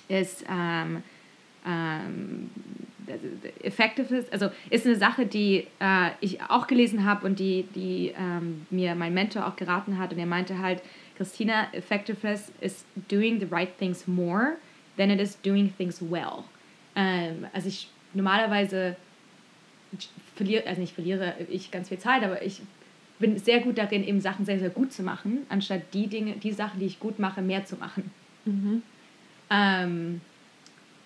ist 0.08 0.44
ähm, 0.50 1.02
ähm, 1.66 2.50
Effectiveness, 3.62 4.28
also 4.30 4.50
ist 4.70 4.86
eine 4.86 4.96
Sache, 4.96 5.24
die 5.24 5.66
äh, 5.80 6.10
ich 6.20 6.42
auch 6.42 6.66
gelesen 6.66 7.04
habe 7.04 7.26
und 7.26 7.38
die, 7.38 7.64
die 7.74 8.12
ähm, 8.18 8.66
mir 8.70 8.94
mein 8.94 9.14
Mentor 9.14 9.46
auch 9.46 9.56
geraten 9.56 9.98
hat. 9.98 10.12
Und 10.12 10.18
er 10.18 10.26
meinte 10.26 10.58
halt, 10.58 10.82
Christina, 11.16 11.68
Effectiveness 11.72 12.52
is 12.60 12.84
doing 13.08 13.40
the 13.40 13.46
right 13.46 13.76
things 13.78 14.06
more 14.06 14.56
than 14.96 15.10
it 15.10 15.20
is 15.20 15.40
doing 15.40 15.72
things 15.76 16.02
well. 16.02 16.44
Ähm, 16.96 17.46
also 17.52 17.68
ich 17.68 17.88
normalerweise 18.14 18.96
verliere, 20.36 20.66
also 20.66 20.80
nicht 20.80 20.94
verliere 20.94 21.34
ich 21.48 21.70
ganz 21.70 21.88
viel 21.88 21.98
Zeit, 21.98 22.22
aber 22.22 22.42
ich 22.42 22.62
bin 23.18 23.38
sehr 23.38 23.60
gut 23.60 23.78
darin, 23.78 24.06
eben 24.06 24.20
Sachen 24.20 24.44
sehr, 24.44 24.58
sehr 24.58 24.70
gut 24.70 24.92
zu 24.92 25.02
machen, 25.02 25.46
anstatt 25.48 25.82
die 25.92 26.06
Dinge, 26.06 26.32
die 26.32 26.52
Sachen, 26.52 26.80
die 26.80 26.86
ich 26.86 27.00
gut 27.00 27.18
mache, 27.18 27.42
mehr 27.42 27.64
zu 27.64 27.76
machen. 27.76 28.10
Mhm. 28.44 28.82
Ähm, 29.50 30.20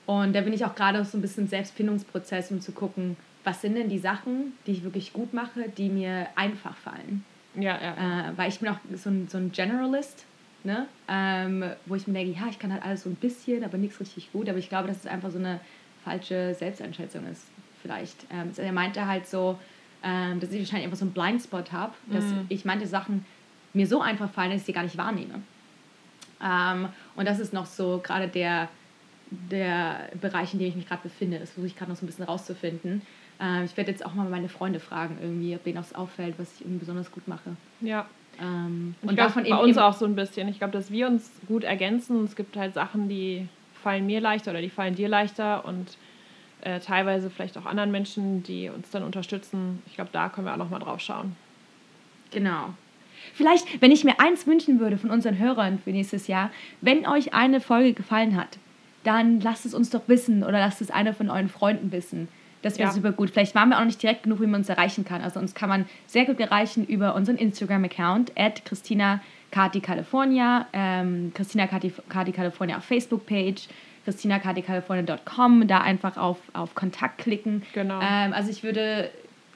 und 0.06 0.34
da 0.34 0.40
bin 0.40 0.52
ich 0.52 0.64
auch 0.64 0.74
gerade 0.74 1.04
so 1.04 1.16
ein 1.16 1.22
bisschen 1.22 1.44
im 1.44 1.48
Selbstfindungsprozess, 1.48 2.50
um 2.50 2.60
zu 2.60 2.72
gucken, 2.72 3.16
was 3.44 3.60
sind 3.60 3.74
denn 3.74 3.88
die 3.88 3.98
Sachen, 3.98 4.52
die 4.66 4.72
ich 4.72 4.84
wirklich 4.84 5.12
gut 5.12 5.32
mache, 5.32 5.68
die 5.76 5.88
mir 5.88 6.28
einfach 6.36 6.76
fallen. 6.76 7.24
Ja, 7.54 7.78
ja. 7.80 8.30
Äh, 8.30 8.32
weil 8.36 8.48
ich 8.48 8.60
bin 8.60 8.68
auch 8.68 8.78
so 8.94 9.10
ein, 9.10 9.28
so 9.28 9.38
ein 9.38 9.52
Generalist, 9.52 10.24
ne? 10.64 10.86
Ähm, 11.08 11.64
wo 11.86 11.94
ich 11.94 12.06
mir 12.06 12.14
denke, 12.14 12.38
ja, 12.38 12.46
ich 12.48 12.58
kann 12.58 12.72
halt 12.72 12.82
alles 12.82 13.02
so 13.02 13.10
ein 13.10 13.16
bisschen, 13.16 13.64
aber 13.64 13.78
nichts 13.78 14.00
richtig 14.00 14.32
gut. 14.32 14.48
Aber 14.48 14.58
ich 14.58 14.68
glaube, 14.68 14.88
dass 14.88 14.98
es 14.98 15.06
einfach 15.06 15.30
so 15.30 15.38
eine 15.38 15.60
falsche 16.04 16.54
Selbsteinschätzung 16.54 17.26
ist, 17.26 17.46
vielleicht. 17.82 18.26
Ähm, 18.32 18.50
er 18.56 18.72
meinte 18.72 19.06
halt 19.06 19.26
so, 19.26 19.58
ähm, 20.02 20.40
dass 20.40 20.50
ich 20.50 20.60
wahrscheinlich 20.60 20.86
einfach 20.86 20.98
so 20.98 21.04
einen 21.04 21.14
Blindspot 21.14 21.72
habe, 21.72 21.92
dass 22.06 22.24
mhm. 22.24 22.46
ich 22.48 22.64
manche 22.64 22.86
Sachen 22.86 23.24
mir 23.72 23.86
so 23.86 24.00
einfach 24.00 24.30
fallen, 24.30 24.50
dass 24.50 24.60
ich 24.60 24.66
sie 24.66 24.72
gar 24.72 24.82
nicht 24.82 24.98
wahrnehme. 24.98 25.42
Ähm, 26.42 26.88
und 27.16 27.26
das 27.26 27.38
ist 27.38 27.52
noch 27.52 27.66
so 27.66 28.00
gerade 28.02 28.28
der, 28.28 28.68
der 29.30 30.10
Bereich, 30.20 30.52
in 30.52 30.58
dem 30.58 30.68
ich 30.68 30.76
mich 30.76 30.88
gerade 30.88 31.02
befinde. 31.02 31.38
Das 31.38 31.50
versuche 31.50 31.68
ich 31.68 31.76
gerade 31.76 31.90
noch 31.90 31.98
so 31.98 32.04
ein 32.04 32.08
bisschen 32.08 32.24
rauszufinden. 32.24 33.02
Ähm, 33.40 33.64
ich 33.64 33.76
werde 33.76 33.90
jetzt 33.90 34.04
auch 34.04 34.14
mal 34.14 34.28
meine 34.28 34.48
Freunde 34.48 34.80
fragen, 34.80 35.18
irgendwie, 35.20 35.54
ob 35.54 35.64
denen 35.64 35.78
auch 35.78 35.98
auffällt, 35.98 36.34
was 36.38 36.54
ich 36.54 36.62
irgendwie 36.62 36.80
besonders 36.80 37.10
gut 37.10 37.28
mache. 37.28 37.56
Ja. 37.80 38.06
Ähm, 38.40 38.94
und 39.02 39.18
davon 39.18 39.44
bei 39.44 39.56
uns 39.56 39.78
auch 39.78 39.94
so 39.94 40.04
ein 40.04 40.14
bisschen. 40.14 40.48
Ich 40.48 40.58
glaube, 40.58 40.72
dass 40.72 40.90
wir 40.90 41.06
uns 41.06 41.30
gut 41.46 41.64
ergänzen. 41.64 42.24
Es 42.24 42.34
gibt 42.34 42.56
halt 42.56 42.74
Sachen, 42.74 43.08
die 43.08 43.48
fallen 43.82 44.06
mir 44.06 44.20
leichter 44.20 44.52
oder 44.52 44.62
die 44.62 44.70
fallen 44.70 44.94
dir 44.94 45.08
leichter 45.08 45.64
und 45.64 45.96
äh, 46.62 46.80
teilweise 46.80 47.30
vielleicht 47.30 47.56
auch 47.58 47.66
anderen 47.66 47.90
Menschen, 47.90 48.42
die 48.42 48.68
uns 48.68 48.90
dann 48.90 49.02
unterstützen. 49.02 49.82
Ich 49.86 49.94
glaube, 49.94 50.10
da 50.12 50.28
können 50.28 50.46
wir 50.46 50.52
auch 50.52 50.58
nochmal 50.58 50.80
drauf 50.80 51.00
schauen. 51.00 51.36
Genau. 52.30 52.70
Vielleicht, 53.34 53.80
wenn 53.80 53.92
ich 53.92 54.04
mir 54.04 54.18
eins 54.20 54.46
wünschen 54.46 54.80
würde 54.80 54.98
von 54.98 55.10
unseren 55.10 55.38
Hörern 55.38 55.78
für 55.78 55.90
nächstes 55.90 56.26
Jahr, 56.26 56.50
wenn 56.80 57.06
euch 57.06 57.34
eine 57.34 57.60
Folge 57.60 57.92
gefallen 57.92 58.36
hat, 58.36 58.58
dann 59.04 59.40
lasst 59.40 59.66
es 59.66 59.74
uns 59.74 59.90
doch 59.90 60.02
wissen 60.06 60.42
oder 60.42 60.58
lasst 60.58 60.80
es 60.80 60.90
einer 60.90 61.14
von 61.14 61.30
euren 61.30 61.48
Freunden 61.48 61.92
wissen. 61.92 62.28
Das 62.62 62.78
wäre 62.78 62.88
ja. 62.88 62.94
super 62.94 63.12
gut. 63.12 63.30
Vielleicht 63.30 63.54
waren 63.54 63.70
wir 63.70 63.80
auch 63.80 63.84
nicht 63.84 64.00
direkt 64.00 64.22
genug, 64.22 64.40
wie 64.40 64.46
man 64.46 64.60
uns 64.60 64.68
erreichen 64.68 65.04
kann. 65.04 65.20
Also 65.20 65.40
uns 65.40 65.54
kann 65.54 65.68
man 65.68 65.86
sehr 66.06 66.24
gut 66.24 66.38
erreichen 66.38 66.86
über 66.86 67.14
unseren 67.14 67.36
Instagram-Account, 67.36 68.32
at 68.36 68.64
Christina 68.64 69.20
Kati 69.50 69.80
California, 69.80 70.66
ähm, 70.72 71.32
Christina 71.34 71.66
Kati, 71.66 71.92
Kati 72.08 72.32
California 72.32 72.76
auf 72.76 72.84
Facebook-Page, 72.84 73.68
christinakatikalicalifornia.com, 74.04 75.66
da 75.68 75.80
einfach 75.80 76.16
auf, 76.16 76.38
auf 76.52 76.74
Kontakt 76.74 77.18
klicken. 77.18 77.62
Genau. 77.72 78.00
Ähm, 78.02 78.32
also 78.32 78.50
ich 78.50 78.62
würde 78.62 79.10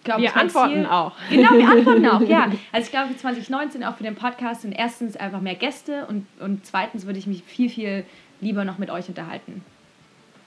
glaube, 0.06 0.22
wir 0.22 0.36
antworten 0.36 0.72
Ziel, 0.72 0.86
auch. 0.86 1.12
Genau, 1.28 1.52
wir 1.52 1.68
antworten 1.68 2.06
auch, 2.06 2.20
ja. 2.22 2.50
Also 2.72 2.86
ich 2.86 2.90
glaube, 2.90 3.08
für 3.08 3.16
2019 3.18 3.84
auch 3.84 3.96
für 3.96 4.04
den 4.04 4.14
Podcast 4.14 4.62
sind 4.62 4.72
erstens 4.72 5.16
einfach 5.16 5.42
mehr 5.42 5.54
Gäste 5.54 6.06
und, 6.06 6.26
und 6.40 6.64
zweitens 6.64 7.04
würde 7.04 7.18
ich 7.18 7.26
mich 7.26 7.42
viel, 7.42 7.68
viel 7.68 8.04
lieber 8.40 8.64
noch 8.64 8.78
mit 8.78 8.90
euch 8.90 9.08
unterhalten. 9.08 9.62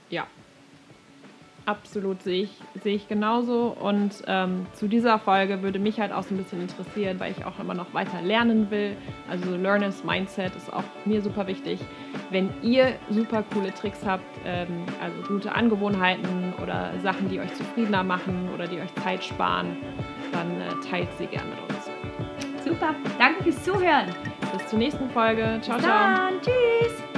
Ja, 0.10 0.26
absolut 1.70 2.24
sehe 2.24 2.44
ich, 2.44 2.52
sehe 2.82 2.96
ich 2.96 3.08
genauso. 3.08 3.76
Und 3.80 4.24
ähm, 4.28 4.66
zu 4.74 4.88
dieser 4.88 5.20
Folge 5.20 5.62
würde 5.62 5.78
mich 5.78 6.00
halt 6.00 6.12
auch 6.12 6.24
so 6.24 6.34
ein 6.34 6.38
bisschen 6.38 6.62
interessieren, 6.62 7.20
weil 7.20 7.32
ich 7.32 7.46
auch 7.46 7.60
immer 7.60 7.76
noch 7.76 7.94
weiter 7.94 8.22
lernen 8.24 8.72
will. 8.72 8.96
Also 9.30 9.56
Learners 9.56 10.04
Mindset 10.04 10.56
ist 10.56 10.74
auch 10.74 10.84
mir 11.06 11.22
super 11.22 11.46
wichtig. 11.46 11.80
Wenn 12.32 12.50
ihr 12.64 12.96
super 13.10 13.44
coole 13.54 13.72
Tricks 13.74 14.00
habt, 14.06 14.26
ähm, 14.46 14.84
also 15.02 15.22
gute 15.28 15.54
Angewohnheiten 15.54 16.54
oder 16.62 16.92
Sachen, 17.04 17.30
die 17.30 17.40
euch 17.40 17.54
zufriedener 17.54 18.04
machen 18.04 18.50
oder 18.54 18.66
die 18.66 18.80
euch 18.80 18.94
Zeit 19.04 19.24
sparen, 19.24 19.78
dann 20.32 20.60
äh, 20.62 20.90
teilt 20.90 21.10
sie 21.18 21.28
gerne 21.28 21.50
mit 21.50 21.60
uns. 21.70 21.90
Super, 22.66 22.96
danke 23.20 23.44
fürs 23.44 23.64
Zuhören. 23.64 24.08
Bis 24.52 24.68
zur 24.68 24.80
nächsten 24.80 25.10
Folge. 25.12 25.60
Ciao, 25.62 25.78
Bis 25.78 25.86
ciao. 25.86 26.16
Dann. 26.16 26.42
Tschüss. 26.42 27.09